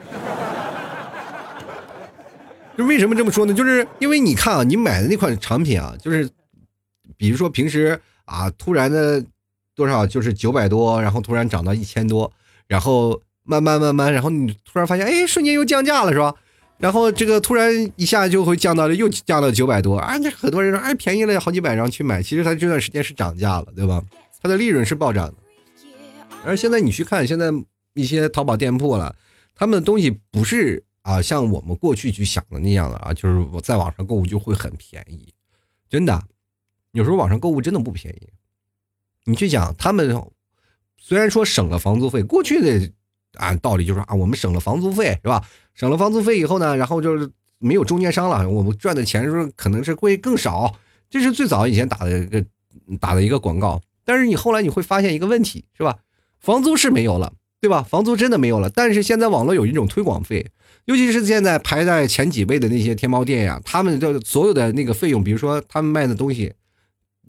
[2.77, 3.53] 就为什么这么说呢？
[3.53, 6.29] 就是因为你看啊，你买的那款产品啊，就是
[7.17, 9.23] 比如说平时啊，突然的
[9.75, 12.31] 多少就是九百多，然后突然涨到一千多，
[12.67, 16.33] 然后慢慢慢慢，然后你突然发现，哎，瞬间又降价了，是吧？
[16.77, 20.17] 然后这个突然一下就会降到了，又降到九百多啊！
[20.19, 24.01] 那很多人说，哎，便宜了好几百，然后去买，其实它这段时间是涨价了，对吧？
[24.41, 25.35] 它的利润是暴涨的。
[26.45, 27.51] 而现在你去看现在
[27.95, 29.15] 一些淘宝店铺了，
[29.55, 30.83] 他们的东西不是。
[31.01, 35.33] 啊，像我们过去去想的那样的啊，就是我在网上购物就会很便宜，
[35.89, 36.21] 真的，
[36.91, 38.27] 有时候网上购物真的不便宜。
[39.23, 40.21] 你去讲他们，
[40.97, 42.91] 虽然说省了房租费，过去的
[43.39, 45.43] 按道理就是啊，我们省了房租费是吧？
[45.73, 50.75] 省了房租费以后呢，然后就是没有中间商了，我们赚的钱是可能是会更少。
[51.09, 52.45] 这是最早以前打的一个
[52.99, 55.97] 打的一个广告，但是你后来你会发现一个问题，是吧？
[56.39, 57.81] 房租是没有了，对吧？
[57.81, 60.51] 房租真的没有了，但是现在网络有一种推广费。
[60.85, 66.53] 尤其是现在排在前几位的那些天猫店呀，他们的所有的那个费用，比如说他们卖的东西，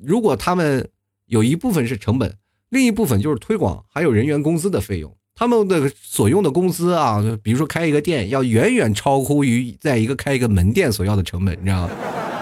[0.03, 0.89] 如果他们
[1.27, 2.37] 有一部分是成本，
[2.71, 11.91] 另一部分就是推广，还有人员工资的费用，他们的所用的工资啊，比如说开一个店，要远远超乎于在一个开一个门店所要的成本，你知道吗？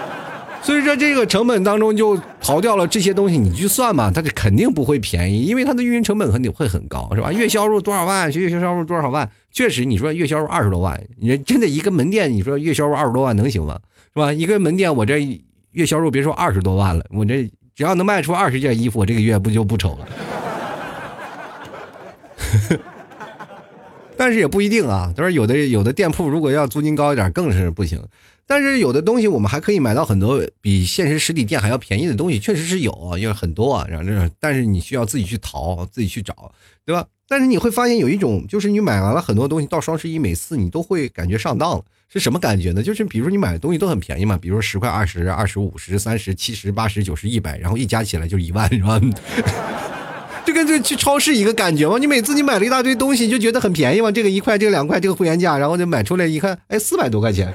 [0.61, 7.31] 所以说这个成本当中就刨掉了这些东西，你去算嘛，它肯定不会便宜，因为它的运营成本肯定会很高，是吧？
[7.31, 8.29] 月销售多少万？
[8.33, 9.31] 月销售多少万？
[9.49, 13.79] 确实，你说月销售二十多万，你真的一个门店，你说月销售二十多万能行吗？
[14.13, 14.33] 是吧？
[14.33, 15.25] 一个门店，我这
[15.71, 20.05] 月销售别说二十多万了，我这只要能卖出二十件衣服，我这个月不就不愁了？
[24.19, 28.03] 但是也不一定啊，他说有的有的店铺如果要租金高一点，更是不行。
[28.45, 33.87] 但是有的东西我们还可以买到很多比现实实体店还要便宜的东西，确实是有，因为很多啊。
[33.89, 36.51] 然后这，但是你需要自己去淘，自己去找，
[36.85, 37.07] 对吧？
[37.29, 42.83] 但是你会发现有一种，就是你买完了很多东西，到双十一每次你都会感觉上当了，是什么感觉呢？
[42.83, 48.99] 就是比如你买的东西都很便宜嘛，比如说十块、二十、二十五、十、三十、七十、八十、九十、一百，然后一加起来就一万，是吧？
[50.45, 51.97] 就跟这去超市一个感觉吗？
[51.99, 54.11] 你每次你买了一大堆东西，就觉得很便宜吗？
[54.11, 57.53] 这个一块，这个两块，这个会员价，然后就买出来一看，哎，四百多块钱。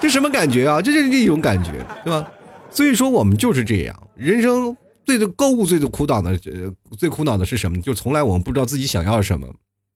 [0.00, 0.82] 这什么感觉啊？
[0.82, 1.70] 这就是一种感觉，
[2.04, 2.28] 对吧？
[2.70, 7.80] 所以说我们就是这样，人生最的购物最的苦恼的，呃，最苦恼的是什么？
[7.80, 9.46] 就从来我们不知道自己想要什么，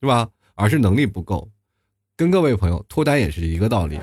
[0.01, 0.29] 对吧？
[0.55, 1.49] 而是能力不够。
[2.17, 3.99] 跟各位朋友脱单也是一个道理。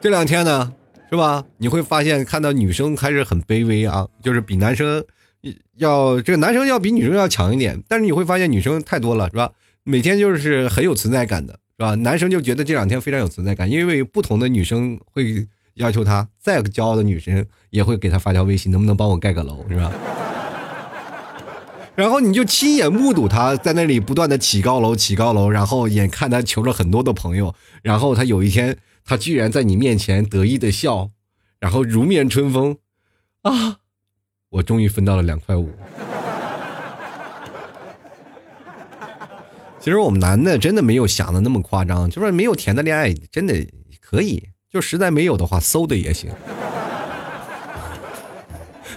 [0.00, 0.72] 这两天呢，
[1.10, 1.44] 是吧？
[1.58, 5.04] 你会发现看到女生开始很卑微啊，就是比男生
[5.76, 9.50] 要这个男生要比女生要强一点，但是你会发现女生太多了，是吧？
[9.84, 11.58] 每天就是很有存在感的。
[11.78, 11.94] 是吧？
[11.94, 19.90] 男生就觉得这两天非常有存在感，因为不同的女生会要求他，再骄傲的女生也会给他发条微信，能不能帮我盖个楼，是吧？
[21.96, 31.10] 然后你就亲眼目睹他在那里不断的起高楼，起高楼，然后眼看他求了很多的朋友，然后他有一天，他居然在你面前得意的笑，
[31.58, 32.76] 然后如面春风，
[33.42, 33.78] 啊，
[34.50, 35.70] 我终于分到了两块五。
[39.80, 43.54] 其实我们男的真的没有想的那么夸张，就是没有甜的恋爱真的
[44.00, 46.30] 可以，就实在没有的话，馊的也行。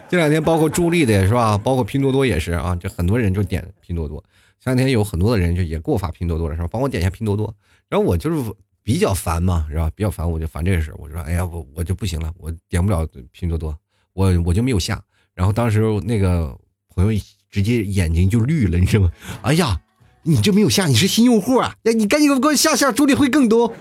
[0.09, 4.21] 这两天包括助力的也是吧，包括拼多多也是啊，这很多人就点拼多多。
[4.59, 7.55] 前两天有很多的人就也给我发拼多多了是吧，帮我点一下拼多多。
[7.89, 9.89] 然后我就是比较烦嘛，是吧？
[9.95, 10.93] 比较烦，我就烦这个事。
[10.97, 13.75] 我说，哎呀，我我就不行了，我点不了拼多多，
[14.13, 15.01] 我我就没有下。
[15.33, 16.55] 然后当时那个
[16.93, 19.11] 朋友直接眼睛就绿了，你知道吗？
[19.41, 19.79] 哎呀！
[20.25, 21.75] 你这没有下，你是新用户啊！
[21.83, 23.73] 哎，你赶紧给我下下，助力会更多。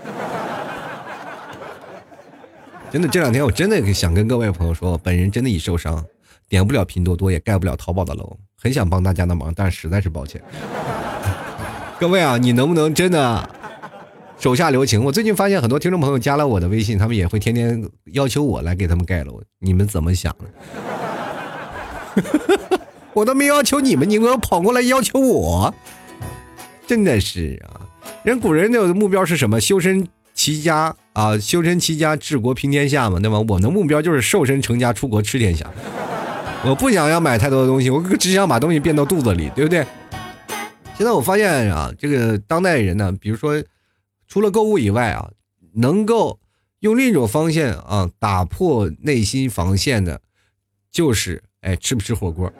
[2.91, 6.03] 真的，这两天我真的想跟各位朋友说，本人真的已受伤，
[6.49, 10.43] 点不了拼多多，也盖不了淘宝的楼，很想帮大家的忙，但实在是抱歉。
[11.97, 13.49] 各位啊，你能不能真的
[14.43, 15.01] 手下留情？
[15.01, 20.35] 我最近发现很多听众朋友加了我的微信，他们也会天天要求我来给他们盖楼，你们怎么想
[22.13, 22.79] 的？
[23.13, 25.73] 我都没要求你们，你们要跑过来要求我。
[26.85, 27.87] 真的是啊，
[28.23, 29.61] 人古人的目标是什么？
[29.61, 33.39] 修身齐家啊，修身齐家治国平天下嘛，对吧？
[33.47, 35.65] 我的目标就是瘦身成家出国吃天下。
[36.65, 39.85] 我不想要买太多的东西，我只想把东西变到肚子里，对不对？
[40.97, 43.55] 现在我发现啊，这个当代人呢，比如说
[44.33, 45.29] 除了购物以外啊，
[45.75, 46.39] 能够
[46.79, 50.21] 用另一种方向啊打破内心防线的，
[50.91, 52.51] 就是哎吃不吃火锅。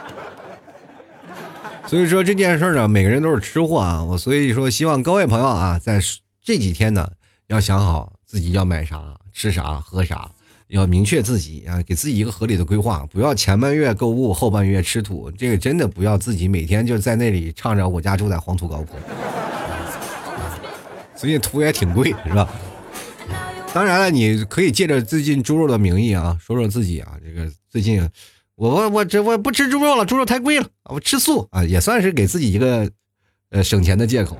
[1.88, 4.04] 所以说这件事呢，每个人都是吃货啊。
[4.04, 5.98] 我所以说希望各位朋友啊，在
[6.42, 7.12] 这几天呢，
[7.46, 10.30] 要想好自己要买啥、吃啥、喝啥。
[10.68, 15.30] 要明确自己啊，给自己一个合理的规划，不要前半月购物，后半月吃土。
[15.30, 19.00] 这个真的不要自己每天就在那里唱着“我家住在黄土高坡”，
[21.20, 22.48] 最近图也挺贵，是吧？
[23.74, 28.00] 当然了，你可以借着最近猪肉的名义啊，说说自己啊，这个最近
[28.54, 32.90] 我我我这我不吃猪肉了，猪肉太贵了，我吃素啊，也算是给自己一个
[33.50, 34.34] 呃省钱的借口。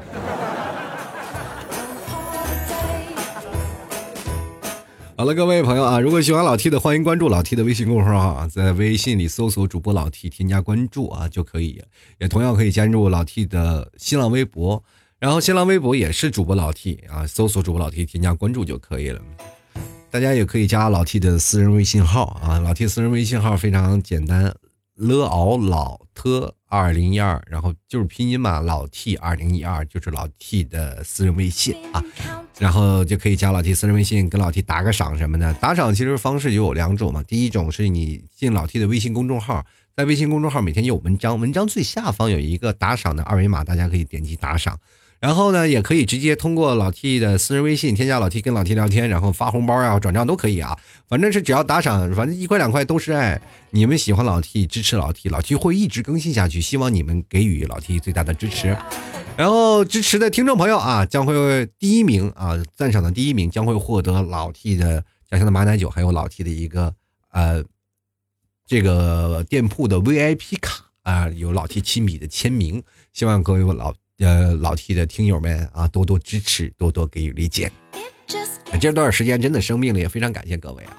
[5.19, 11.79] 好了，各位朋友啊，如果喜欢老 T 的，欢迎关注老 T 的微信公众号啊，在微信里搜索主播老 T，添加关注啊就可以，
[12.19, 14.83] 也同样可以加入老 T 的新浪微博，
[15.21, 19.21] 然后新浪微博也是主播老 T 啊，搜索主播老 T，添加关注就可以了。
[20.11, 24.45] 大家也可以加老 T 的私人微信号啊，老 T 私人微信号非常简单
[24.97, 32.03] ，l ao 老 t 二零一二，然后就是拼音嘛，老 T 二零一二就是老 T 的私人微信啊。
[32.59, 35.53] 然后就可以加老 T 私人微信，跟老 T 打个赏什么的。
[35.55, 37.23] 打赏其实方式就有两种嘛。
[37.25, 44.79] 第一种是你进老 T 的微信公众号，在微信公众号每天有文章，文章最下方有一个打赏的二维码，大家可以点击打赏。
[45.21, 50.79] 然后呢，也可以直接通过老 T 的私人微信添加老 T，跟老 T 聊天，然后发红包啊、转账都可以啊。
[51.09, 53.39] 反正是只要打赏，反正一块两块都是爱。
[53.69, 56.59] 你们喜欢老 T，支持老 T，老 T 会一直更新下去。
[56.59, 58.75] 希望你们给予老 T 最大的支持。
[59.37, 66.95] 然后支持的听众朋友啊，将会第一名啊，赞赏的第一名将会获得老 T 的家乡的马奶酒，还有老 T 的一个
[67.31, 67.63] 呃
[68.67, 72.83] 这个店铺的 VIP 卡啊，有老 T 亲笔的签名。
[73.13, 77.71] 希望各位老呃老 T 的听友们啊，多多支持，多多给予理解。
[78.81, 80.97] 这段时间真的生病了，也非常感谢各位啊。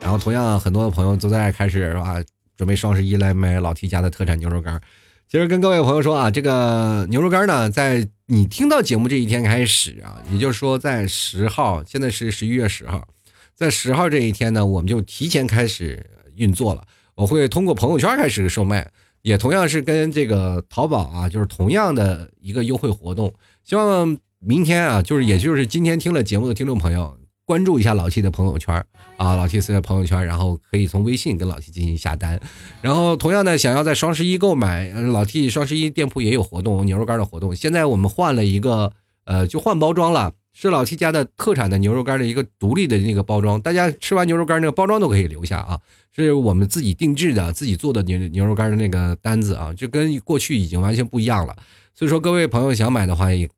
[0.00, 2.16] 然后同样很多的朋友都在开始是吧，
[2.56, 4.80] 准备双十一来买老 T 家的特产牛肉干。
[5.28, 13.06] 其实跟各位朋友说啊，这个牛肉干呢，在你听到节目这一天开始啊，也就是说在十号，现在是十一月十号，
[13.54, 16.04] 在十号这一天呢，我们就提前开始
[16.36, 16.84] 运作了。
[17.14, 18.90] 我会通过朋友圈开始售卖，
[19.22, 23.32] 也同样是跟这个淘宝啊，就是同样的一个优惠活动。
[23.64, 27.16] 希望明天啊，就是也就是今天听了节目的听众朋友。
[27.44, 28.74] 关注一下老 T 的朋友圈
[29.16, 32.40] 啊，老 T 私的朋友圈，然后可以从微信跟老 T 进行下单。
[32.80, 37.54] 然后同样的，想要在双十一购买，老 T 双十一店铺也有活动，牛肉干的活动。
[37.54, 38.92] 现在我们换了一个，
[39.24, 43.60] 呃，就换包装了，是老 T 家的特产的牛肉干的一个独立的那个包装。
[43.60, 45.80] 大家吃完牛肉干那个包装都可以留下啊，
[46.14, 51.56] 是我们自己定制的、自己做的牛牛肉干的那个单子啊，就跟过去已经完全不一样了。
[51.94, 53.48] 所以说，各位朋友想买的话也。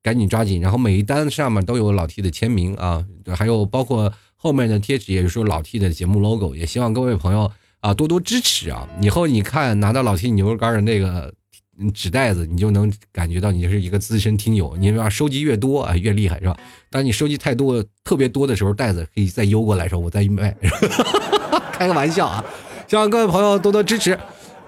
[0.00, 3.04] 赶紧抓紧，然后每一单上面都有老 T 的签名啊，
[3.36, 6.54] 还有包括后面的贴纸，也是说老 T 的节目 logo。
[6.54, 8.88] 也希望各位朋友啊多多支持啊！
[9.02, 11.34] 以后你看拿到老 T 牛肉干的那个
[11.94, 14.76] 纸袋子，你就能感觉到你是一个资深听友。
[14.78, 16.56] 你把收集越多啊，越厉害是吧？
[16.90, 20.56] 当你收集太多、特别多的时候，袋子可以再邮过来，时候我再卖。
[21.72, 22.44] 开个玩笑啊！
[22.88, 24.18] 希望各位朋友多多支持。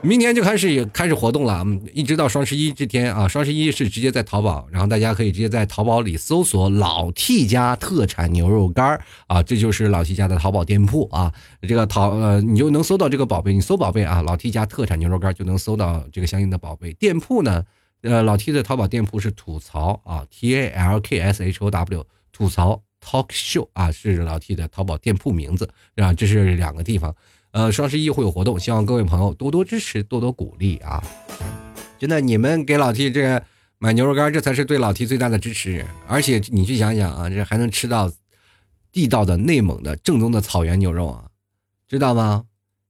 [0.02, 16.94] 明天就开始也开始活动了，一直到双十一这天啊，双十一是直接在淘宝，然后大家可以直接在淘宝里搜索“老 T 家特产牛肉干啊，这就是老 T 家的淘宝店铺啊，这个淘呃，你就能搜到这个宝贝，你搜宝贝啊，老 T 家特产牛肉干就能搜到这个相应的宝贝。
[16.94, 17.62] 店铺呢，
[18.00, 27.14] 呃，老 T 的淘宝店铺是吐槽啊，T A L K S H O W 吐槽 Talk Show 啊，是老 T 的淘宝店铺名字啊，这是两个地方。
[27.52, 31.02] 呃，双十一会有活动，希望各位朋友多多支持，多多鼓励啊！
[31.98, 33.42] 真的，你们给老 T 这
[33.78, 35.84] 买牛肉干，这才是对老 T 最大的支持。
[36.06, 38.10] 而且你去想想啊，这还能吃到
[38.92, 41.24] 地道的内蒙的正宗的草原牛肉啊，
[41.88, 42.44] 知道吗？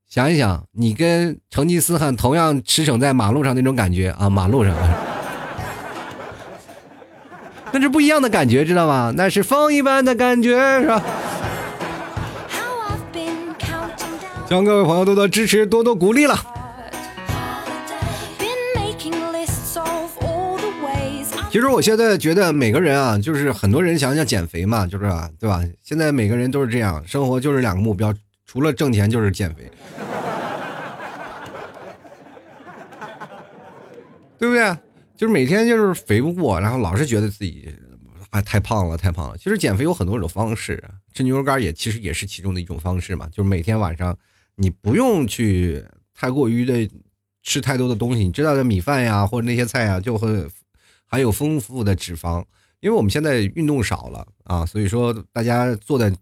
[0.07, 4.75] 想一想，你跟成吉思汗同样驰骋在马路上那种感觉啊，马路上，
[7.73, 9.15] 那是不一样的感觉，知道吗？
[9.17, 11.03] 那是风一般的感觉，是吧？
[14.51, 16.35] 希望各位朋友多多支持，多多鼓励了。
[21.49, 25.05] 其实我现在觉得每个人啊，就是很多人想想减肥嘛，就是
[25.39, 25.63] 对吧？
[25.85, 28.13] 现在每个人都是这样，生活就是两个目标，
[28.45, 29.71] 除了挣钱就是减肥，
[34.37, 34.77] 对不对？
[35.17, 37.73] 就是每天就是肥不过，然后老是觉得自己
[38.31, 39.39] 啊太胖了，太胖了。
[39.39, 40.83] 其实减肥有很多种方式，
[41.15, 44.19] 吃牛肉干也其实也是其中的一种方式嘛，就是每天晚上。
[44.61, 45.83] 你不用去
[46.15, 46.87] 太过于的
[47.43, 50.47] 吃太多的东西，你知道的米饭呀或者那些菜呀就会
[51.07, 52.45] 含有丰富的脂肪，
[52.81, 56.15] 因为我们现在运动少了啊，所以说大家坐在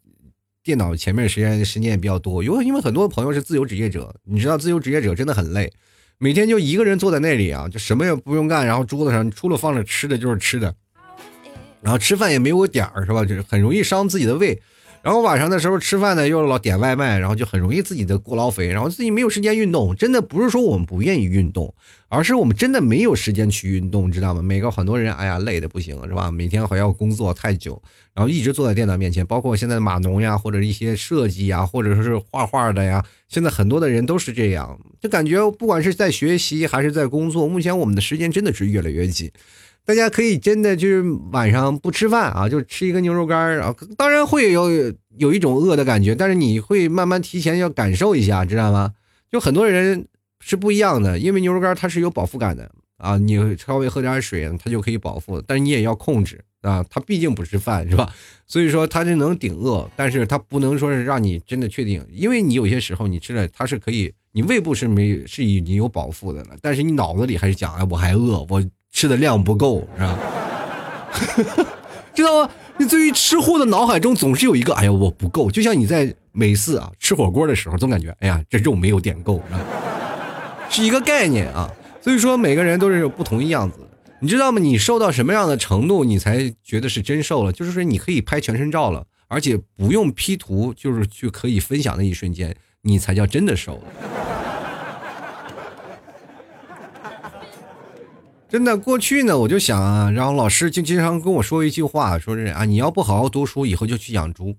[0.62, 5.72] 电脑前面时间时间也比较多，因为因为很多朋友是自由职业者，你知道自由职业者真的很累，
[6.18, 10.72] 每天就一个人坐在那里啊，就什么也不用干，然后桌子上除了放着吃的就是吃的，
[11.82, 13.24] 然后吃饭也没有点儿，是吧？
[13.24, 14.62] 就是很容易伤自己的胃。
[15.02, 19.94] 然后晚上的时候吃饭呢，又老点外卖，然后就很容易自己的过劳肥，然后自己没有时间运动。
[19.96, 21.72] 真的不是说我们不愿意运动，
[22.08, 24.42] 而是我们真的没有时间去运动，知道吗？
[24.42, 26.30] 每个很多人，哎呀，累的不行，是吧？
[26.30, 27.80] 每天还要工作太久，
[28.12, 39.30] 然后一直坐在电脑面前，包括现在的码农呀，或者一些设计呀，或者说是画画的呀，现在很多的人都是这样，就感觉不管是在学习还是在工作，目前我们的时间真的是越来越紧。
[39.88, 44.68] 大家可以真的就是晚上不吃饭啊，就吃一个牛肉干啊，当然会有
[45.16, 48.92] 有一种饿的感觉，但是你会慢慢提前要感受一下，知道吗？
[49.32, 50.06] 就很多人
[50.40, 58.12] 是不一样的，因为牛肉干它是有饱腹感的啊，你稍微喝点水，它就可以饱腹，但是你也要控制啊，它毕竟不是饭，是吧？
[58.46, 68.62] 所以说它是能顶饿，但是它不能说是让你真的确定，因为你有些时候你吃了它是可以，你胃部是没是已经有饱腹的了，但是你脑子里还是讲哎我还饿我。
[68.98, 70.18] 吃的量不够是吧？
[72.12, 72.50] 知道吗？
[72.78, 75.48] 你对于吃货的脑海中总是有一个，哎呀，我不够。
[75.52, 79.40] 就像你在每次啊吃火锅的时候，总感觉，哎呀，这肉没有点够，
[80.68, 81.70] 是 一个概念啊。
[82.00, 83.78] 所以说，每个人都是有不同样子。
[84.18, 84.58] 你知道吗？
[84.58, 87.52] 你瘦到什么样的程度，你才觉得是真瘦了？
[87.52, 93.82] 就是说，你可以拍全身照了，而且不用 P 图，就是去可以分享的一瞬间，你才叫真的瘦了。
[98.48, 104.56] 真的，过去呢，我就想啊，然后老师就经常跟我说一句话，说是啊，你要不好好读书，以后就去养猪。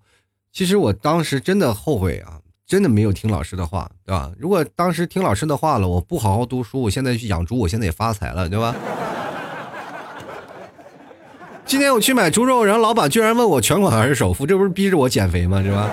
[0.53, 4.31] 其实我当时真的后悔啊，真的没有听老师的话，对吧？
[4.37, 8.75] 如果当时听老师的话了，我不好好读书，我现在去养猪，我现在也发财了，对吧？
[11.65, 15.63] 今天我去买猪肉，然后老板居然问我全款还是首付，这不是逼着我减肥吗？
[15.63, 15.89] 是吧？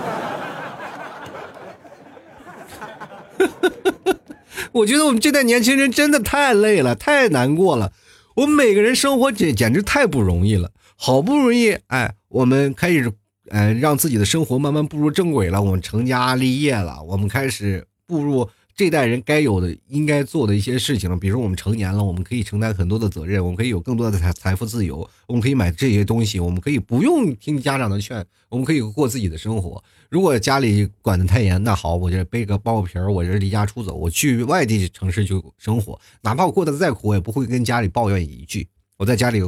[4.72, 7.92] 我觉得我们这代年轻人真的太累了，太难过了。
[8.36, 13.12] 我们每个人生活简简直太不容易了，好不容易哎，我们开始
[13.50, 18.48] 哎让自己的生活慢慢步入正轨了，我们成家立业了，我们开始步入。
[18.76, 29.82] 这代人该有的、应该做的一些事情了，比如我们成年了，我们可以承担很多的责任，我们可以有更多的财财富自由，我们可以买这些东西，我们可以不用听家长的劝，我们可以过自己的生活。
[30.10, 38.68] 如果家里管的太严，那好，我就背个包皮儿，我就离家出走，我去外地城市去生活，哪怕我过得再苦，我也不会跟家里抱怨一句。
[38.98, 39.40] 我在家里，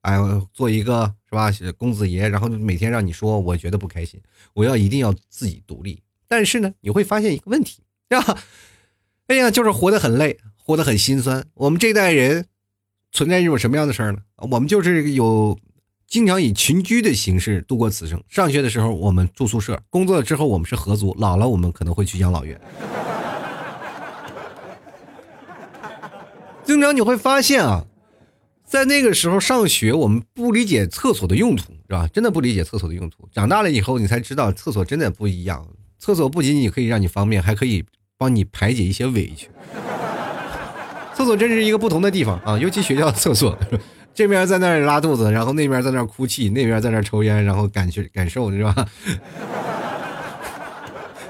[0.00, 0.18] 哎，
[0.54, 4.18] 做一个是吧，公子爷，然后每天让你说，我觉得不开心，
[4.54, 6.00] 我要一定要自己独立。
[6.26, 7.82] 但是呢，你会发现一个问题。
[8.14, 8.38] 呀，
[9.26, 11.44] 哎呀，就是活得很累，活得很心酸。
[11.54, 12.46] 我们这代人
[13.12, 14.18] 存在一种什么样的事儿呢？
[14.36, 15.58] 我们就是有
[16.06, 18.22] 经常以群居的形式度过此生。
[18.28, 22.60] 上学的时候我们住宿舍，工作了之后我们是合租，老了我们可能会去养老院。
[26.64, 27.84] 经常你会发现啊，
[28.64, 32.08] 在那个时候上学，我们不理解厕所的用途，是吧？
[32.08, 33.28] 真的不理解厕所的用途。
[33.32, 35.66] 长大了以后，你才知道厕所真的不一样。
[35.98, 37.84] 厕所不仅仅可以让你方便，还可以
[38.16, 39.48] 帮你排解一些委屈。
[41.14, 43.56] 厕所真是一个不同的地方啊，尤其学校的厕所，
[44.14, 48.74] 这边在那儿拉肚子，然后那边在那哭泣，那边在那抽烟，然后感觉感受，是吧？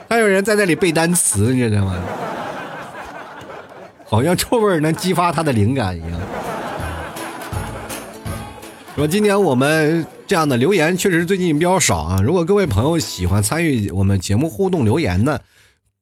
[0.08, 1.96] 还有人在那里背单词，你知道吗？
[4.06, 6.10] 好像臭味能激发他的灵感一样。
[8.94, 12.20] 说今年我们这样的留言确实最近比较少啊。
[12.22, 15.36] 如果各位朋友喜欢参与我们节目互动留言呢，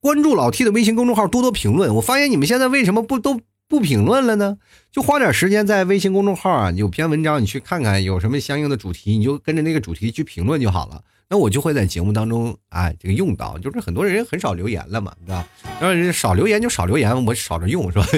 [0.03, 1.95] 关注老 T 的微信公众号，多多评论。
[1.95, 4.59] 我发现你们现在为什么不都不评论了呢？
[4.91, 11.01] 就花点时间在微信公众号啊，有篇文章你去看看，有什么相应的主题，你就跟着那个主题去评论就好了。
[11.29, 13.57] 那我就会在节目当中哎这个用到。
[13.59, 15.47] 就是很多人很少留言了嘛，对吧？
[15.81, 18.07] 让少留言就少留言，我少着用是吧？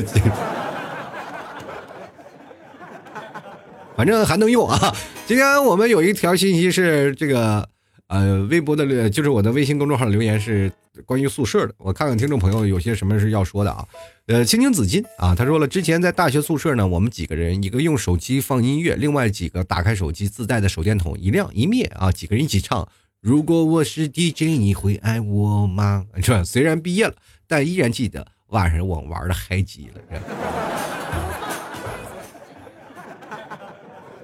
[3.94, 4.96] 反正还能用啊！
[5.26, 7.68] 今天我们有一条信息是这个，
[8.08, 10.70] 呃，微博的，就是我的微信公众号留言是
[11.06, 11.74] 关于宿舍的。
[11.78, 13.86] 我看看听众朋友有些什么是要说的啊？
[14.26, 22.86] 呃，青青子金啊，他说了，之前在大学宿舍呢，我们几个人，一个用手机放音乐，另外几个打开手机自带的手电筒一亮一灭啊，几个人一起唱。
[23.20, 26.04] 如果我是 DJ，你会爱我吗？
[26.22, 26.44] 是吧？
[26.44, 27.14] 虽然毕业了，
[27.48, 29.94] 但依然记得晚上我玩的嗨极了。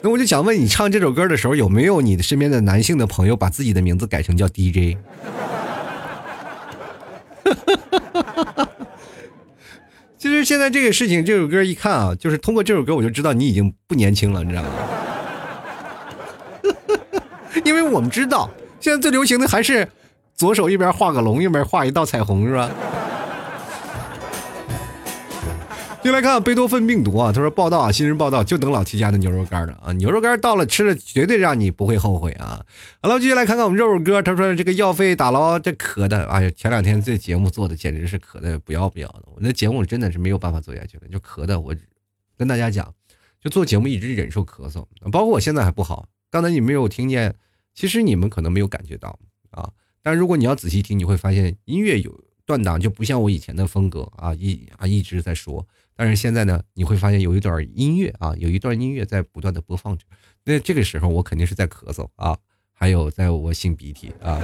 [0.03, 4.97] 那我就想问你，唱这首歌的时候，有没有你的身边的男性的朋友把自己的名字改成叫 DJ？
[10.17, 14.69] 其实现在这个事情，这首歌一看啊，就是通过这首歌，我就知道你已经不年轻了，你知道吗？
[17.65, 18.49] 因为我们知道，
[18.81, 19.89] 现在最流行的还是
[20.35, 22.71] 左手一边画个龙，一边画一道彩虹，是吧？
[26.03, 32.65] 就来看贝多芬病毒啊，他说报道啊，新人报道就等老七家的牛肉干了啊，牛肉干到了吃了绝对让你不会后悔啊。
[33.03, 41.75] 好了，继续来看看我们肉肉哥，他说这个药费打捞这咳的，哎呀，前两天这节目做的简直是咳的不要不要的，我那节目真的是没有办法做下去了，就咳的我
[42.39, 42.95] 跟大家讲，
[43.39, 44.83] 就做节目一直忍受咳嗽，
[45.13, 46.09] 包括我现在还不好。
[46.31, 47.35] 刚才你没有听见，
[47.75, 49.19] 其实你们可能没有感觉到
[49.51, 49.69] 啊，
[50.03, 55.67] 但如果你要仔细听，你会发现音乐有断档，就不像我以前的风格啊，一啊一直在说。
[56.01, 60.07] 但是现在呢，你会发现有一段音乐啊，有一段音乐在不断的播放着。
[60.45, 62.35] 那这个时候我肯定是在咳嗽啊，
[62.73, 64.41] 还有在我擤鼻涕啊，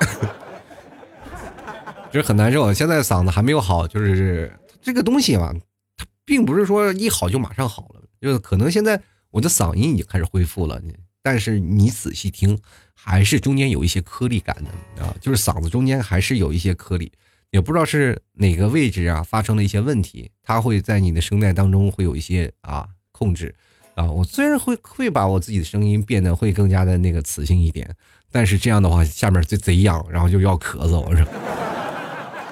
[2.10, 2.72] 就是很难受。
[2.72, 4.50] 现在嗓子还没有好，就是
[4.80, 5.52] 这个东西嘛，
[5.94, 8.98] 它并不是说一好就马上好了，就是可能现在
[9.28, 10.80] 我的嗓音已经开始恢复了，
[11.20, 12.58] 但是你仔细听，
[12.94, 17.12] 还是中间有一些颗粒感的啊，就是嗓子中间还是有一些颗粒。
[17.54, 23.54] 也不知道是哪个位置啊发生了一些问题，它会在你的声带当中会有一些啊控制
[23.94, 24.10] 啊。
[24.10, 27.88] 我虽然会会把我自己的声音变得会更加的那个磁性一点，
[28.32, 31.24] 但是这样的话下面就贼痒，然后就要咳嗽是。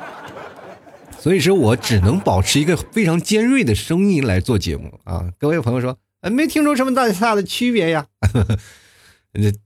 [1.18, 5.32] 所以说我只能保持一个非常尖锐的声音来做节目啊。
[5.36, 5.98] 各位朋友说，
[6.30, 8.07] 没听出什么大大的区别呀？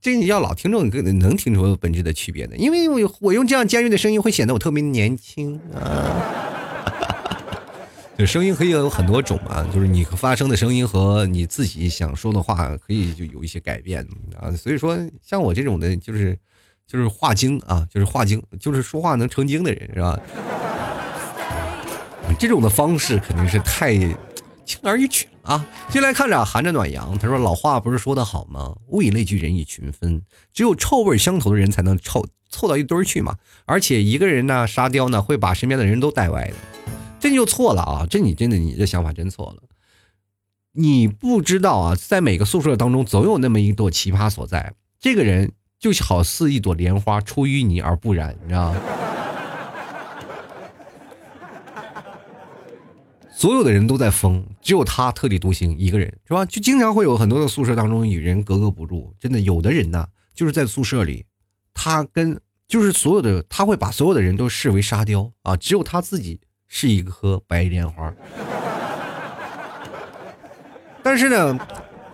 [0.00, 0.88] 这要老听众
[1.18, 6.22] 能听出本质的区别的，因为我我用这样尖锐的声音会显得我特别年轻啊。
[8.16, 14.06] 就声音可以有很多种啊，就是你发声的声音和你自己想说的话可以就有一些改变
[14.40, 14.50] 啊。
[14.52, 16.38] 所以说，像我这种的，就是
[16.86, 20.18] 就是话精啊，就是话精，就是说话能成精的人是吧？
[22.38, 23.94] 这种的方式肯定是太。
[24.64, 25.64] 轻而易举啊！
[25.88, 28.74] 进来看着含着暖阳，他说：“老话不是说的好吗？
[28.88, 30.20] 物以类聚，人以群分，
[30.52, 33.36] 只有臭味相投的人才能凑凑到一堆去嘛。
[33.64, 36.54] 而且一个人呢，沙雕呢，会把身边的人都带歪的，
[37.20, 38.06] 这就错了啊！
[38.10, 39.62] 这你真的，你这想法真错了。
[40.72, 44.74] 你不知道啊，在每个宿舍当中，总有那么一朵奇葩所在。
[44.98, 48.80] 这个人就好似一朵莲花，出淤泥而不染，你知道吗？”
[53.38, 56.46] 所有的人都在疯，只有他特立独行一个人，是吧？
[56.46, 59.12] 就经常会有很多的宿舍当中与人格格不入。
[59.20, 61.26] 真的，有的人呢，就是在宿舍里，
[61.74, 68.10] 他跟就是所有的，他会把所有的人都视为沙雕啊，只有他自己是一颗白莲花。
[71.04, 71.58] 但是呢，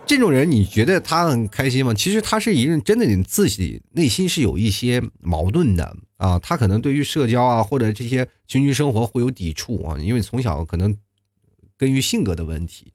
[0.05, 1.93] 这种人你觉得他很开心吗？
[1.93, 6.37] 其实他是一个，真的，你自己内心是有一些矛盾的啊。
[6.39, 10.93] 他可能对于社交啊，或者这些群居生活会有抵触啊，因为从小可能。
[11.83, 12.91] 根于性格的问题，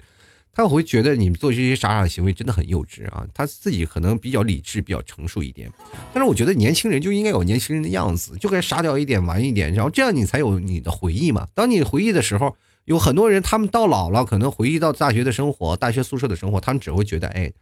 [0.51, 3.27] 他会觉得你们做这些傻傻的行为真的很幼稚啊。
[3.35, 5.71] 他自己可能比较理智、比较成熟一点，
[6.13, 11.47] 但是我觉得年轻人就应该有年轻人的样子，就该傻屌一点、玩一点，然后这样你才有你的回忆嘛。
[11.55, 17.53] 当你回忆的时候，有很多人他们到老了，可能回忆到大学的生活、大学宿舍的生活，他们只会觉得，哎，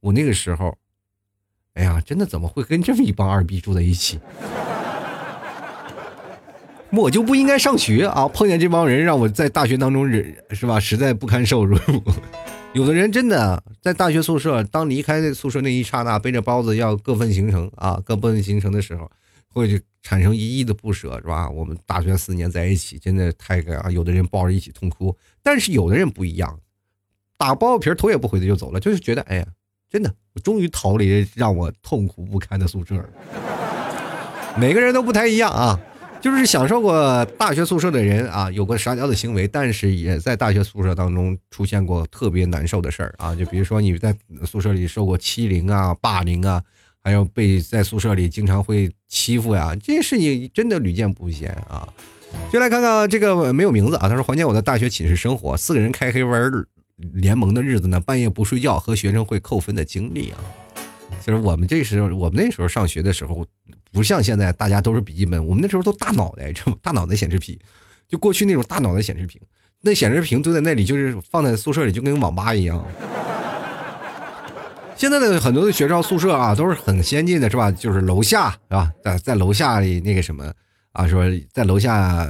[0.00, 0.78] 我那个时候，
[1.74, 4.20] 哎呀，真的怎么会跟这么一帮二逼住在一起？
[6.90, 8.26] 我就不应该上学啊！
[8.28, 10.80] 碰见这帮人，让我在大学当中忍是吧？
[10.80, 11.78] 实在不堪受辱。
[12.72, 19.10] 有的人真的在大学宿舍，当离开宿舍那一刹那，背着包子要各奔行程啊，各奔行程的时候，
[19.52, 21.48] 会产生一亿的不舍，是吧？
[21.50, 23.90] 我们大学四年在一起，真的太啊！
[23.90, 26.58] 有的人抱着一起痛哭，但是有的人不一样，
[27.36, 29.46] 打包皮头也不回的就走了，就是觉得哎呀，
[29.90, 33.08] 真的，我终于逃离让我痛苦不堪的宿舍了。
[34.56, 35.78] 每个人都不太一样啊。
[36.20, 43.34] 就是享受过大学宿舍的人啊，有过沙雕的行为，但是也在大学宿舍当中出现过特别难受的事儿啊。
[43.34, 44.14] 就比如说你在
[44.44, 46.60] 宿舍里受过欺凌啊、霸凌啊，
[47.04, 51.88] 还有被在宿舍里经常会欺负呀，这些事情真的屡见不鲜啊。
[52.52, 56.50] 就来看看这个没有名字啊，他说：“怀念我的大学寝室生活，四个人开黑玩
[57.14, 60.38] 联盟的日子呢，半夜不睡觉和学生会扣分的经历啊。”
[61.24, 63.46] 其实我们这时候，我们那时候上学的时候。
[63.92, 65.44] 不像现在，大家都是笔记本。
[65.44, 67.58] 我们那时候都大脑袋， 大脑袋显示屏，
[68.08, 69.40] 就过去那种大脑袋显示屏，
[69.80, 72.84] 那显示屏都在那里，就是放在宿舍里，就跟网吧一样。
[74.96, 77.70] 现在的很多的学校宿舍啊，都是很先进的，是吧？
[77.70, 80.52] 就是楼下是吧，在在楼下那个什么
[80.92, 82.26] 啊，说在楼下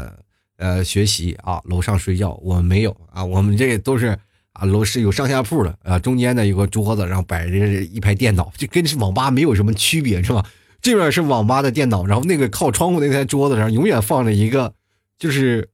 [0.58, 2.38] 呃学习啊，楼上睡觉。
[2.42, 4.08] 我们没有啊，我们这都是
[4.52, 10.44] 啊，楼是有上下铺的啊，中间呢有个桌子，然后摆着一排电脑，就跟网吧没有什么区别，是吧？
[10.80, 14.74] 这边是网吧的电脑，然后那个靠窗户那台桌子上永远放着一个，
[15.18, 15.70] 就是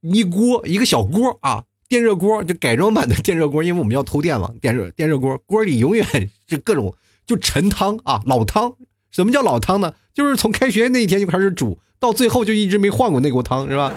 [0.00, 6.06] 一锅一个小锅啊，电热锅就改装版的电热锅，因为我们要偷电嘛，电热电热锅锅里永远
[6.48, 6.94] 是各种
[7.26, 8.74] 就陈汤啊，老汤。
[9.10, 9.92] 什么叫老汤呢？
[10.14, 13.92] 就是从开学那一天就开始煮，到最后就一直没换过那锅汤，是吧？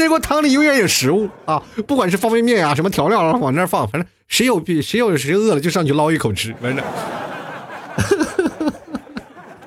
[0.00, 6.82] 那锅汤里永远有食物啊，不管是方便面啊，什么调料啊，往那儿放，反正谁有谁有谁饿了就上去捞一口吃，反正。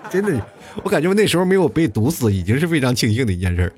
[0.10, 0.42] 真的，
[0.84, 3.72] 我感觉我那时候没有被毒死，已经是非常庆幸的一件事儿。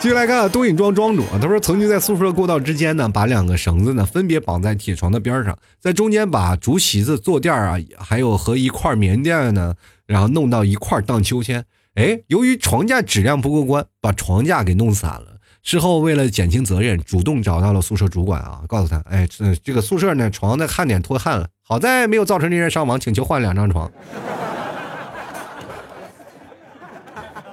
[0.00, 9.74] 继续来看东影庄庄主啊，他说曾经在宿舍过道之间呢，把两个绳子呢分别绑在铁床的边上，在中间把竹席子、坐垫啊，还有和一块棉垫呢，
[10.06, 11.64] 然后弄到一块荡秋千。
[11.94, 15.38] 哎，由于床架质量不过关，把床架给弄散了。
[15.62, 23.90] 事后为了减轻责任，主动找到了宿舍主管啊，告诉他，哎，这这个宿舍呢床的焊点脱焊了，好在没有造成人员伤亡，请求换两张床。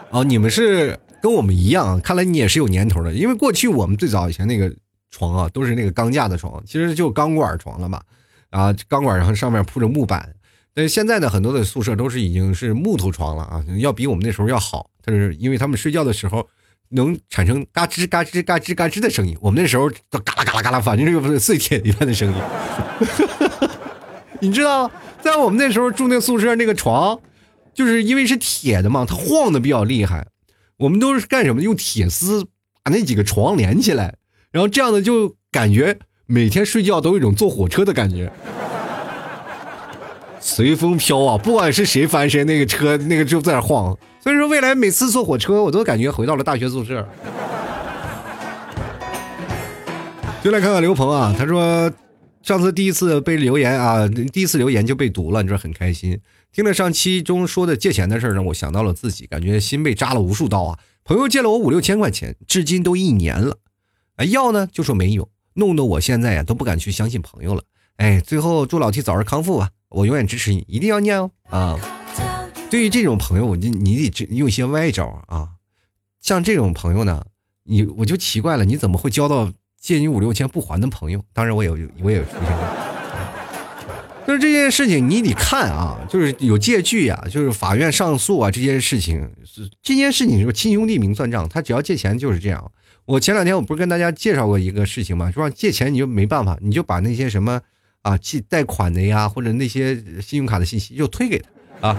[0.10, 3.14] 哦，你们是跟我们一样，看来你也是有年头的。
[3.14, 4.74] 因为过去我们最早以前那个
[5.12, 8.02] 床啊，都是那个钢架的床，其实就钢管床了嘛。
[8.50, 10.34] 啊，钢管然后上面铺着木板。
[10.74, 14.90] 但现在呢，很多的宿舍都是已经是木头床了啊，要比我们那时候要好。
[15.04, 16.48] 但是因为他们睡觉的时候
[16.90, 22.36] 能产生嘎吱嘎吱嘎吱嘎吱的声音，我们那时候都嘎啦嘎啦嘎啦，反正就是碎铁一般的声音。
[24.40, 24.92] 你知道，
[25.22, 27.20] 在我们那时候住那宿舍那个床。
[27.74, 30.28] 就是因为是铁的嘛，它晃的比较厉害。
[30.76, 31.62] 我们都是干什么？
[31.62, 32.44] 用铁丝
[32.84, 34.18] 把那几个床连起来，
[34.52, 38.30] 然后这样的就感觉每天睡觉都有一种坐火车的感觉，
[40.42, 41.38] 随风飘啊！
[41.38, 43.98] 不管是谁翻身，那个车 那个就在那晃。
[44.20, 47.08] 所以说，未来每次坐火车，我都感觉回到了大学宿舍。
[50.44, 51.92] 就来看看刘鹏啊，他说
[52.42, 56.20] 上次第一次被留言啊，第一次留言就被读了，你说很开心。
[56.52, 60.80] 听了上期中说的借钱的事儿，呢我想到了自己，感觉心被扎了无数刀啊！
[61.04, 63.58] 朋友借了我五六千块钱，至今都一年了，
[64.16, 67.62] 啊，要呢就说没有，弄得我现在呀都不敢去相信朋友了。
[67.98, 71.78] 哎，最后祝老 T 早日康复吧，我永远支持你，一定要念哦啊！
[72.70, 75.50] 对于这种朋友，你你得用一些歪招啊，
[76.22, 77.26] 像这种朋友呢，
[77.66, 81.22] 你我就奇怪了，你怎么会交到借你五六千不还的朋友？
[81.34, 82.68] 当然，我有我也出现过。
[84.26, 92.72] 就是这件事情，你得看啊，就是有借据呀，就是法院上诉啊，这件事情是这件事情是亲兄弟明算账，他只要借钱就是这样。
[93.06, 95.30] 我前两天我不是跟大家介绍过一个事情吗？
[95.32, 97.60] 说借钱你就没办法，你就把那些什么
[98.02, 101.42] 啊借贷款的呀，或者那些信用卡的信息就推给
[101.82, 101.98] 他啊。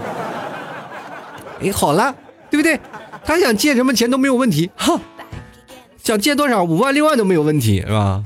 [1.61, 2.13] 哎，好了，
[2.49, 2.79] 对不对？
[3.25, 4.99] 他想借什么钱都没有问题，哈，
[6.03, 8.21] 想借多少五万六万都没有问题，是吧？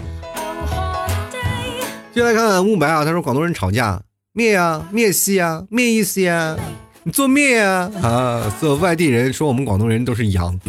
[2.13, 4.01] 接来看看雾白啊，他说广东人吵架
[4.33, 6.57] 灭呀咩西呀灭意思呀？
[7.03, 7.91] 你做灭呀？
[8.01, 10.59] 啊，做外地人说我们广东人都是羊。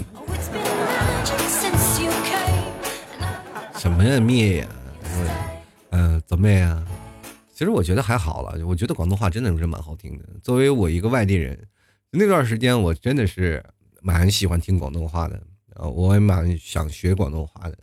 [3.79, 4.67] 什么呀灭呀？
[6.27, 6.87] 怎么呀？
[7.55, 10.25] 其实我觉得还好了，我觉得广东话真的是蛮好听的。
[10.43, 11.59] 作为我一个外地人，
[12.11, 13.65] 那段时间我真的是
[14.01, 15.43] 蛮喜欢听广东话的，
[15.75, 17.77] 啊，我也蛮想学广东话的。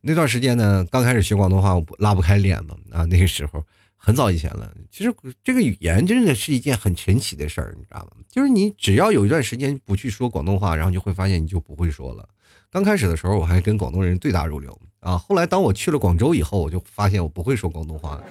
[0.00, 3.64] 那段时间呢，刚开始学广东话，我拉不开脸嘛啊，那个时候
[3.96, 4.74] 很早以前了。
[4.90, 8.10] 其实这个语言真的是一件很神奇的事儿，你知道吗？
[8.28, 12.28] 就是你只要有一段时间不去说广东话，然后就会发现你就不会说了。
[12.70, 15.18] 刚开始的时候，我还跟广东人对答如流啊。
[15.18, 18.18] 后来当我去了广州以后，我就发现我不会说广东话。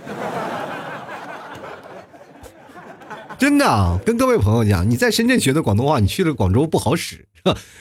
[3.38, 7.28] 真的啊，跟各位朋友讲，你在深圳学的广东话，你去了广州不好使。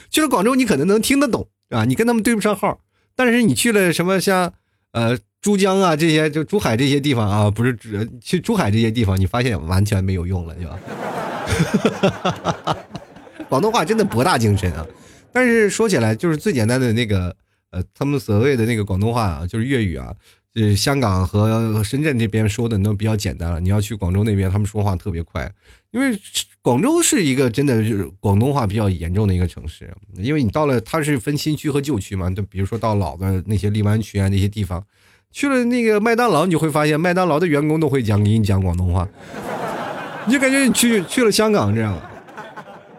[0.09, 2.79] 去了广州，你可能能听得懂啊，你跟他们对不上号。
[3.15, 4.51] 但是你去了什么像，
[4.93, 7.77] 呃，珠江啊这些，就珠海这些地方啊，不是
[8.19, 10.79] 去珠海这些地方，你发现完全没有用了，是吧？
[13.47, 14.83] 广东话真的博大精深啊！
[15.31, 17.35] 但是说起来，就是最简单的那个，
[17.71, 20.13] 呃，他们所谓的那个广东话啊，就是粤语啊。
[20.53, 23.57] 就是，香港和深圳这边说的都比较简单了。
[23.61, 25.49] 你要去广州那边，他们说话特别快，
[25.91, 26.19] 因为
[26.61, 29.89] 广州是一个真的就是广东话比较严重的一个城市。
[30.17, 34.85] 因为你到了，它是分新区和旧区嘛，就比如说到老的那些荔湾区啊那些地方，
[35.31, 39.07] 去了那个麦当劳，你就会发现麦当劳的员工都会讲给你讲广东话，
[40.27, 41.97] 你就感觉你去去了香港这样。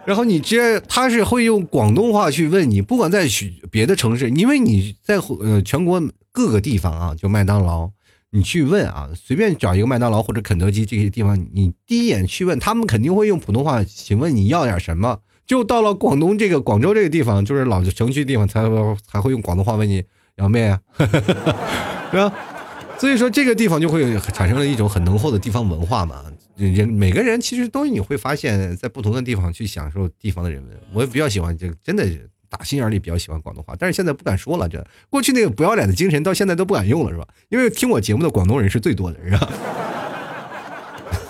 [0.05, 3.27] 然后你直接他是会用广东话去问你，不管在
[3.71, 6.03] 别的城市，因为你在呃全国。
[6.35, 7.91] 各个地方啊，就麦当劳，
[8.31, 15.19] 你去问啊，随便找一个麦当劳或者肯德基这些地方，你第一眼去问，他们肯定会用普通话，请问你要点什么？
[15.47, 20.03] 就到了广东这个广州这个地方，就是老城区地方，才会才会用广东话问你
[20.37, 20.81] 要咩啊，
[22.11, 22.33] 是吧？
[22.97, 26.25] 所以说这个地方就会产生了一种很浓厚的地方文化嘛。
[26.57, 32.07] 人每个人其实都你会发现，在不同的地方去享受地方的人文，我也比较喜欢这，真的。
[32.55, 34.69] 打心眼里比较喜欢广东话，但是现在不敢说了。
[34.69, 37.27] 这过去那个不要脸的精神，到现在都不敢用了，是吧？
[37.49, 39.53] 因为听我节目的广东人是最多的，是吧？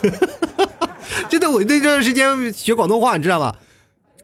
[1.31, 3.55] 真的，我那段时间学广东话，你知道吗？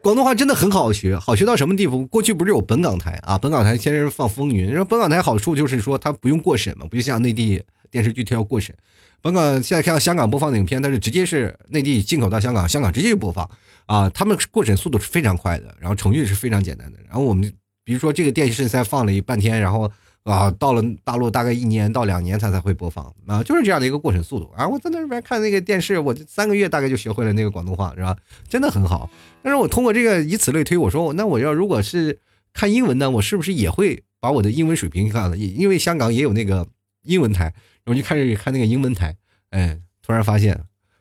[0.01, 2.05] 广东话真的很好学，好学到什么地步？
[2.07, 3.37] 过去不是有本港台啊？
[3.37, 8.75] 本港台现在是放风云，然后本港台好处就是说它不用过审嘛，不就像内地电视剧它要过审。
[9.21, 13.49] 甭管现在看到香港播放的影片，它是直接是内地进口到香港，香港直接就播放
[13.85, 14.09] 啊。
[14.09, 16.99] 他们过审速度是非常快的，然后程序是非常简单的。
[17.05, 17.51] 然后我们
[17.83, 19.91] 比如说这个电视才放了一半天，然后
[20.23, 24.67] 啊到了大陆大概一年到两年它才会播放啊，就是这样的一个过审速度啊。
[24.67, 28.15] 我在那边看那个电视，我三个月大概就学会了那个广东话，是吧？
[28.47, 29.09] 真的很好。
[29.41, 32.19] 但是我通过这个以此类推，我说那我要如果是
[32.53, 35.37] 看英文呢，我是不是也会把我的英文水平看了？
[35.37, 36.65] 因为香港也有那个
[37.03, 37.53] 英文台。
[37.89, 39.15] 我就开始看那个英文台，
[39.49, 39.75] 哎，
[40.05, 40.55] 突然发现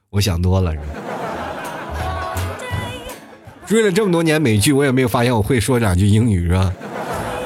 [0.08, 0.84] 我想多了，是吧？
[3.66, 6.72] 追了这么多年美剧，我也没有发现我会说两句英语，是吧？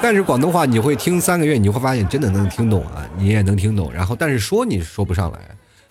[0.01, 3.93] 但是广东话你会听三个月，你就会发现真的能听懂啊，你也能听懂。
[3.93, 5.40] 然后，但是说你说不上来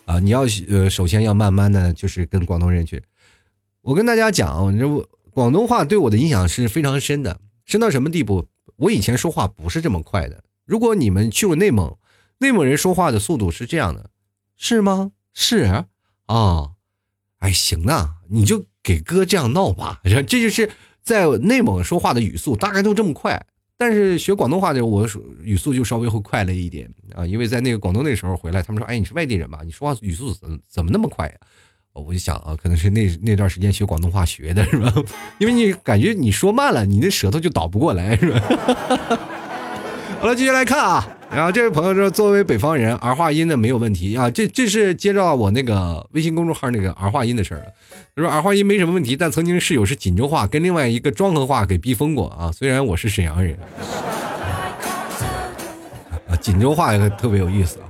[0.06, 3.04] 啊，你要呃，首先要慢慢的就是跟广东人去。
[3.82, 4.88] 我跟大家讲，这
[5.32, 8.48] 广东话对我的影响是非常深的，深到什么地步？
[8.78, 10.42] 我以前说话不是这么快的。
[10.66, 11.98] 如果你们去过内蒙。
[12.42, 14.10] 内蒙人说话的速度是这样的，
[14.58, 15.12] 是吗？
[15.32, 15.86] 是
[16.26, 16.72] 啊，
[17.38, 20.02] 哎，行啊，你就给哥这样闹吧。
[20.04, 20.70] 这就是
[21.04, 23.46] 在内蒙说话的语速，大概都这么快。
[23.78, 25.08] 但是学广东话的我
[25.44, 29.62] 语速就稍微会快了一点啊，因为在那个广东那时候回来，他们说：“哎，你是外地人吧？
[29.64, 31.34] 你说话语速怎怎么那么快呀？”
[31.94, 34.92] 我就想啊，可能是那那段时间学广东话学的是吧？
[35.40, 38.40] 因为你感觉你说慢了，你那舌头就倒不过来是吧？
[40.20, 41.18] 好了，继续来看啊。
[41.34, 44.30] 然后这位朋友说，作为北方人，儿化音的没有问题啊。
[44.30, 47.66] 这这是接到我那个微信公众号那个儿化音的事儿了。
[48.14, 52.52] 他说儿化音没什么问题，但曾经室友是锦州话跟另外一个庄河话给逼疯过啊。
[52.52, 53.58] 虽然我是沈阳人，
[56.28, 57.88] 啊，锦州话特别有意思啊。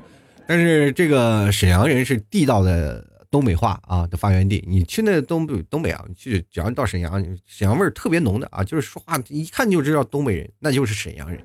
[0.48, 4.64] 但是这个沈阳人是地道的东北话啊的发源地。
[4.68, 11.42] 你去那东北东北啊，去只要到沈阳，沈阳味儿特别浓的啊，就是说话一看就知道东北人，那就是沈阳人。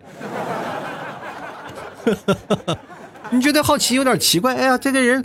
[3.30, 4.54] 你觉得好奇有点奇怪？
[4.54, 5.24] 哎呀，这个人，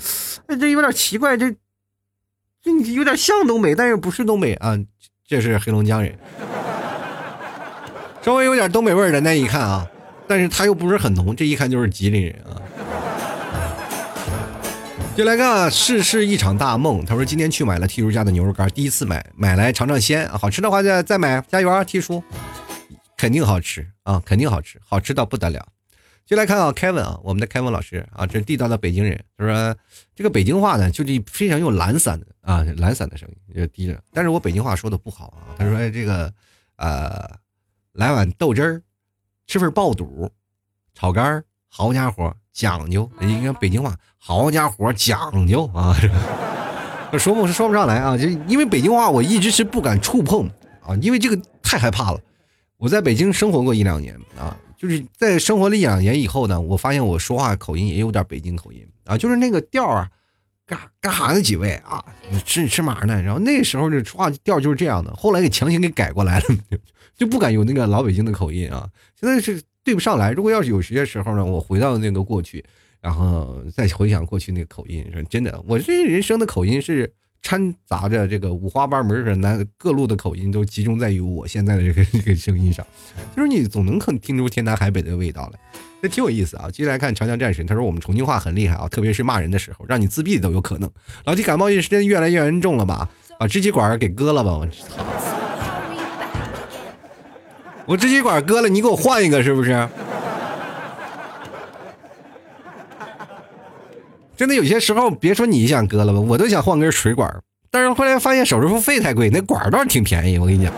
[0.59, 1.51] 这有点奇怪，这
[2.63, 4.77] 这你有点像东北，但是不是东北啊？
[5.27, 6.17] 这是黑龙江人，
[8.21, 9.87] 稍微有点东北味儿的那一看啊，
[10.27, 12.59] 但是他又不是很浓，这一看就是吉林人啊。
[15.15, 17.05] 就来看啊，世事一场大梦。
[17.05, 22.23] 他说今天去买了 T 叔家的牛肉干，第一次买，买来尝尝鲜，好吃的话再再买，加油啊，T 叔，
[23.17, 25.65] 肯定好吃啊，肯定好吃，好吃到不得了。
[26.25, 29.21] 就来看啊，Kevin 啊，我们的 Kevin 老师啊，这是地道的北京人。
[29.37, 29.75] 他说
[30.15, 34.01] 这个北京话呢，就是非常用懒散的啊，懒散的声音，就低着。
[34.13, 35.51] 但是我北京话说的不好啊。
[35.57, 36.31] 他说这个
[36.77, 37.29] 呃，
[37.91, 38.81] 来碗豆汁儿，
[39.45, 40.31] 吃份爆肚，
[40.93, 43.09] 炒肝儿，好家伙，讲究。
[43.19, 45.93] 应该北京话，好家伙，讲究啊。
[47.19, 50.49] 说不说不上来啊，就因为北京话，我一直是不敢触碰
[50.81, 52.19] 啊，因为这个太害怕了。
[52.77, 54.55] 我在北京生活过一两年啊。
[54.81, 60.09] 就是在生活了一两年以后呢，我发现我说话口音也有点北京口音啊，就是那个调啊，
[60.65, 61.39] 干干啥呢？
[61.39, 62.03] 几位啊，
[62.43, 63.21] 吃你吃嘛呢？
[63.21, 66.45] 然后那时候这说话调就是这样的，后来给强行给改过来了，
[67.15, 68.89] 就不敢有那个老北京的口音啊。
[69.19, 70.31] 现在是对不上来。
[70.31, 72.65] 如果要是有些时候呢，我回到那个过去，
[72.99, 77.13] 然后再回想过去那个口音，说真的，我这人生的口音是。
[77.41, 82.85] 掺杂着这个五花八门的南各路的口音，都集中在于我现在的这个这个声音上，
[83.35, 85.59] 就是你总能可听出天南海北的味道来，
[86.01, 86.69] 这挺有意思啊。
[86.71, 90.89] 接下来看长江战神，他说我们重庆话很厉害啊，特别是骂人的时候，让你自闭都有可能。
[91.25, 93.09] 老弟感冒也是真越来越严重了吧？
[93.39, 94.53] 把支气管给割了吧！
[94.53, 94.71] 我操！
[97.87, 99.71] 我支气管割了，你给我换一个是不是？
[104.41, 107.31] 真的有些时候，别说你想割了吧，我都想换根水管。
[107.69, 110.39] 但是后来发现手术费太贵，那管倒是挺便宜。
[110.39, 110.73] 我跟你讲，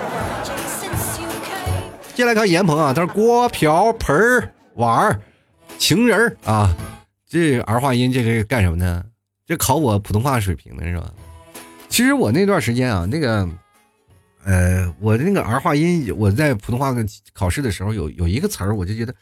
[2.14, 5.22] 接来看严鹏啊，他说锅瓢盆碗儿
[5.78, 6.76] 情人啊，
[7.26, 9.02] 这儿化音这是干什么呢？
[9.48, 11.10] 这考我普通话水平的是吧？
[11.88, 13.48] 其实我那段时间啊，那个
[14.44, 16.94] 呃，我那个儿化音，我在普通话
[17.32, 19.16] 考试的时候有有一个词儿，我就觉得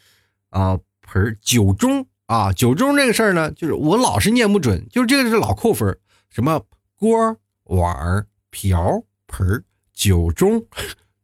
[0.50, 0.76] 啊，
[1.06, 2.04] 盆儿酒盅。
[2.32, 5.97] 啊，酒盅这个事儿呢，就是我老是念不准，就是这个是老扣分。
[6.29, 6.61] 什么
[6.97, 9.61] 锅、碗、瓢、盆、
[9.93, 10.63] 酒盅、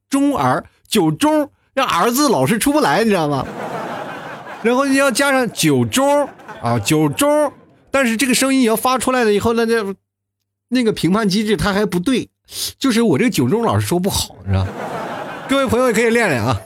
[0.09, 3.47] 盅儿、酒盅，让儿子老是出不来，你知道吗？
[4.63, 6.27] 然后你要加上酒盅
[6.61, 7.53] 啊，酒盅，
[7.89, 9.95] 但是这个声音要发出来了以后，那那
[10.67, 12.29] 那个评判机制它还不对，
[12.77, 14.67] 就是我这个酒盅老是说不好，是吧？
[15.47, 16.61] 各位朋友可以练练啊。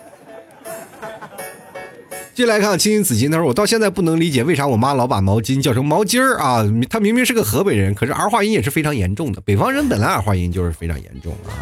[2.42, 6.66] 进来看青青子衿，他说我到现在不能理解为啥我妈老把毛巾叫成毛巾儿啊？
[6.90, 9.40] 他明明是个河北人，可是儿化音也是非常严重的。
[9.42, 11.60] 北方人本来儿化音就是非常严重的啊。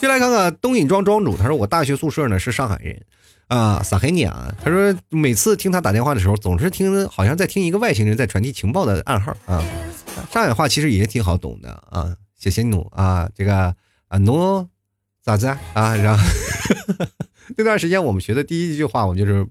[0.00, 3.00] 进来看看东引庄庄主，他说我大学宿舍呢是上海人，
[3.46, 4.52] 啊，撒黑你啊！
[4.60, 9.64] 他说每次听他打电话的时候，总是听好像在听一个外星人在传递情报的暗号啊。
[10.32, 13.72] 上海话其实也挺好懂的啊，谢谢努啊，这个
[14.08, 14.66] 啊努
[15.22, 15.94] 咋子啊？
[15.94, 16.24] 然后
[17.56, 19.46] 那段时间我们学的第一句话，我就是，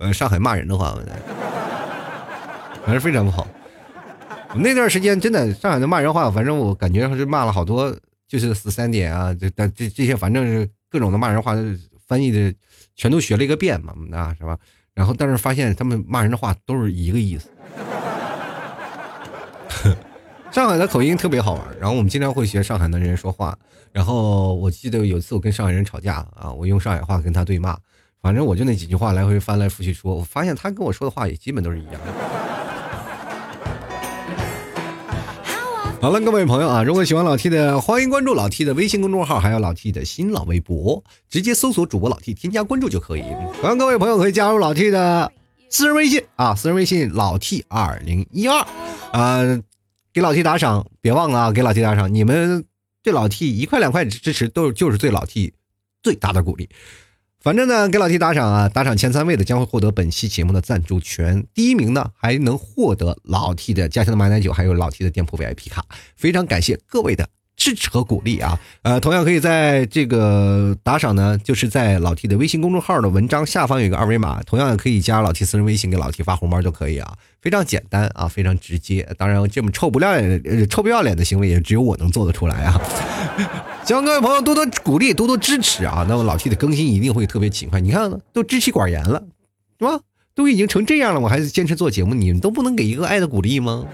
[0.00, 0.96] 呃，上海骂人的话，
[2.84, 3.46] 反正非常不好。
[4.54, 7.94] 那段时间真的上海的骂人话，反正我感觉是骂了好多，
[8.26, 11.54] 就是十三点啊，这这这些，反正是各种的骂人话，
[12.08, 12.52] 翻译的
[12.96, 14.58] 全都学了一个遍嘛，啊，是吧？
[14.94, 17.50] 然后但是发现他们骂人的话都是一个意思。
[20.50, 23.56] 上海的口音特别好玩，然后我们经常会学上海的人说话。
[23.92, 27.76] 然后我记得有一次我跟上海人吵架啊，我用上海话跟他对骂，
[28.22, 32.00] 反正我就那几句话来回翻来覆去说，我发现他跟我说的话也基本都是一样的。
[36.02, 43.22] 好了，各位朋友啊，如果喜欢老 T 的，欢迎关注老 T 的微信公众号，还有老 T 的新浪微博，直接搜索主播老 T，添加关注就可以。
[43.62, 45.32] 欢迎各位朋友可以加入老 T 的
[45.70, 48.66] 私人微信啊，私人微信老 T 二零一二
[49.12, 49.40] 啊，
[50.12, 52.64] 给老 T 打赏，别忘了啊，给老 T 打赏，你们
[53.02, 55.54] 对老 T 一块两块支持都就是对老 T
[56.02, 56.68] 最大的鼓励。
[57.42, 65.82] 反正呢，给老 T 打赏啊，打赏前三位的将会获得本期节目的赞助权，第一名呢还能获得老 T 的家乡的马奶酒，还有老 T 的店铺 VIP 卡。
[66.16, 67.26] 非常感谢各位的
[67.56, 68.60] 支持和鼓励啊！
[68.82, 79.08] 呃，同样可以在这个打赏呢，就是在老 T 的微信公众号的文章下方有一个二维码，同样也可以加老 T 私人微信给老 T 发红包就可以啊，非常简单啊，非常直接。
[79.16, 82.80] 当然，这么臭不要脸、臭不要脸的行为也只有我能做得出来啊！
[83.90, 86.06] 希望各位朋友多多鼓励，多多支持啊！
[86.08, 87.80] 那么老 T 的更新一定会特别勤快。
[87.80, 89.20] 你看，都支气管炎了，
[89.80, 89.98] 是吧？
[90.32, 93.84] 都已经成这样了，我还是坚持做节目，你们都不能给一个爱的鼓励吗？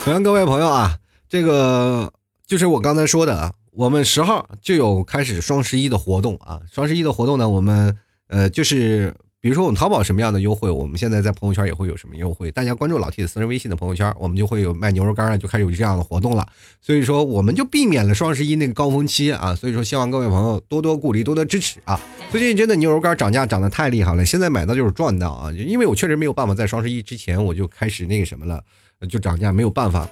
[0.00, 0.98] 欢迎各位朋友啊，
[1.28, 2.12] 这个
[2.44, 6.60] 就是我刚才说的啊，我们十号就有开始双十一的活动啊。
[6.72, 7.96] 双十一的活动呢，我们
[8.26, 9.14] 呃就是。
[9.42, 12.48] 比如说我们淘宝什么样的优惠，我们现在在朋友圈也会有什么优惠。
[12.52, 16.46] 大家关注老 T 的私人微信的朋友圈，我们就会有卖牛肉干啊，就开始有这样的活动了。
[16.80, 19.52] 所以说，我们就避免了双十一那个高峰期啊。
[19.52, 22.00] 所以说，希望各位朋友多多鼓励，多多支持啊。
[22.30, 25.50] 最近真的牛肉干涨价涨得太厉害了，现在买到就是赚到啊。
[25.50, 28.62] 因为我确实没有办法在双十一之前我就开始那个什么了，
[29.08, 30.08] 就涨价没有办法。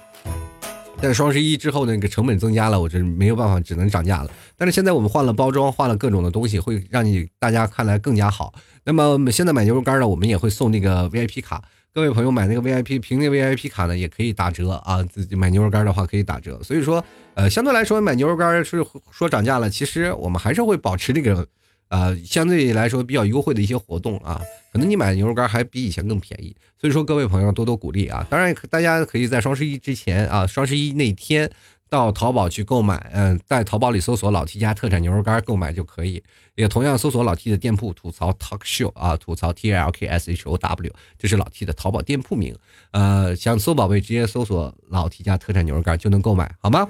[0.99, 4.31] 但双十一之后那个成本增加了，我这没有办法，只能涨价了。
[4.57, 8.53] 但是现在我们换了包装，换了各种的东西，会让你大家看来更加好。
[8.83, 11.63] 那么现在买牛肉干呢，我们也会送那个 VIP 卡。
[11.93, 15.03] 各位朋友买那个 VIP，凭那 VIP 卡呢，也可以打折啊。
[15.03, 16.61] 自己买牛肉干的话可以打折。
[16.63, 21.47] 所以说，呃，相对来说买牛肉干是说涨价了，其实我们还是会保持这个。
[21.91, 28.25] 呃，相对来说比较优惠的一些活动啊，可能你买的牛肉干还比以前更便宜，所以说各位朋友多多鼓励啊！
[28.29, 31.51] 当然，大家可以在双十一之前啊，双十一那天
[31.89, 36.23] 到淘宝去购买，嗯，在淘宝里搜索老 T 家特产牛肉干购买就可以，
[36.55, 42.55] 也同样搜索老 T 的店铺吐槽 Talk Show 啊，吐槽 T L K S H O W，这是老 T 的淘宝店铺名，
[42.91, 46.87] 呃，想搜宝贝直接搜索老 T 家特产牛肉干就能购买，好吗？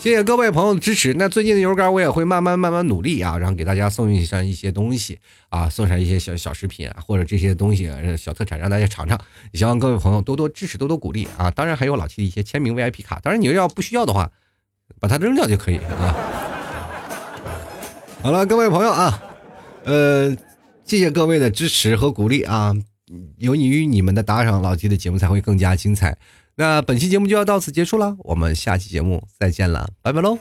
[0.00, 1.12] 谢谢各位朋友的支持。
[1.12, 5.18] 那最近的牛肉干我也会慢慢慢慢努力啊，然后给大家送上一些东西
[5.50, 7.86] 啊，送上一些小小食品啊，或者这些东西
[8.16, 9.20] 小特产让大家尝尝。
[9.52, 11.50] 希望各位朋友多多支持，多多鼓励啊！
[11.50, 14.30] 当然还有老七的一些签名 VIP 卡，当然你要不需要的话，
[14.98, 16.16] 把它扔掉就可以啊。
[18.22, 19.22] 好了，各位朋友啊，
[19.84, 20.34] 呃，
[20.86, 22.74] 谢谢各位的支持和鼓励啊，
[23.36, 26.16] 有你与你们的打赏，老七的节目才会更加精彩。
[26.60, 30.36] 那本期节目就要到此结束了，我们下期节目再见了，拜拜喽！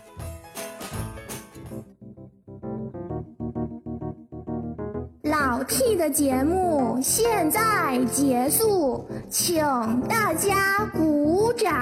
[5.23, 9.63] 老 T 的节目现在结束，请
[10.09, 11.73] 大家鼓掌。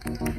[0.05, 0.38] 好。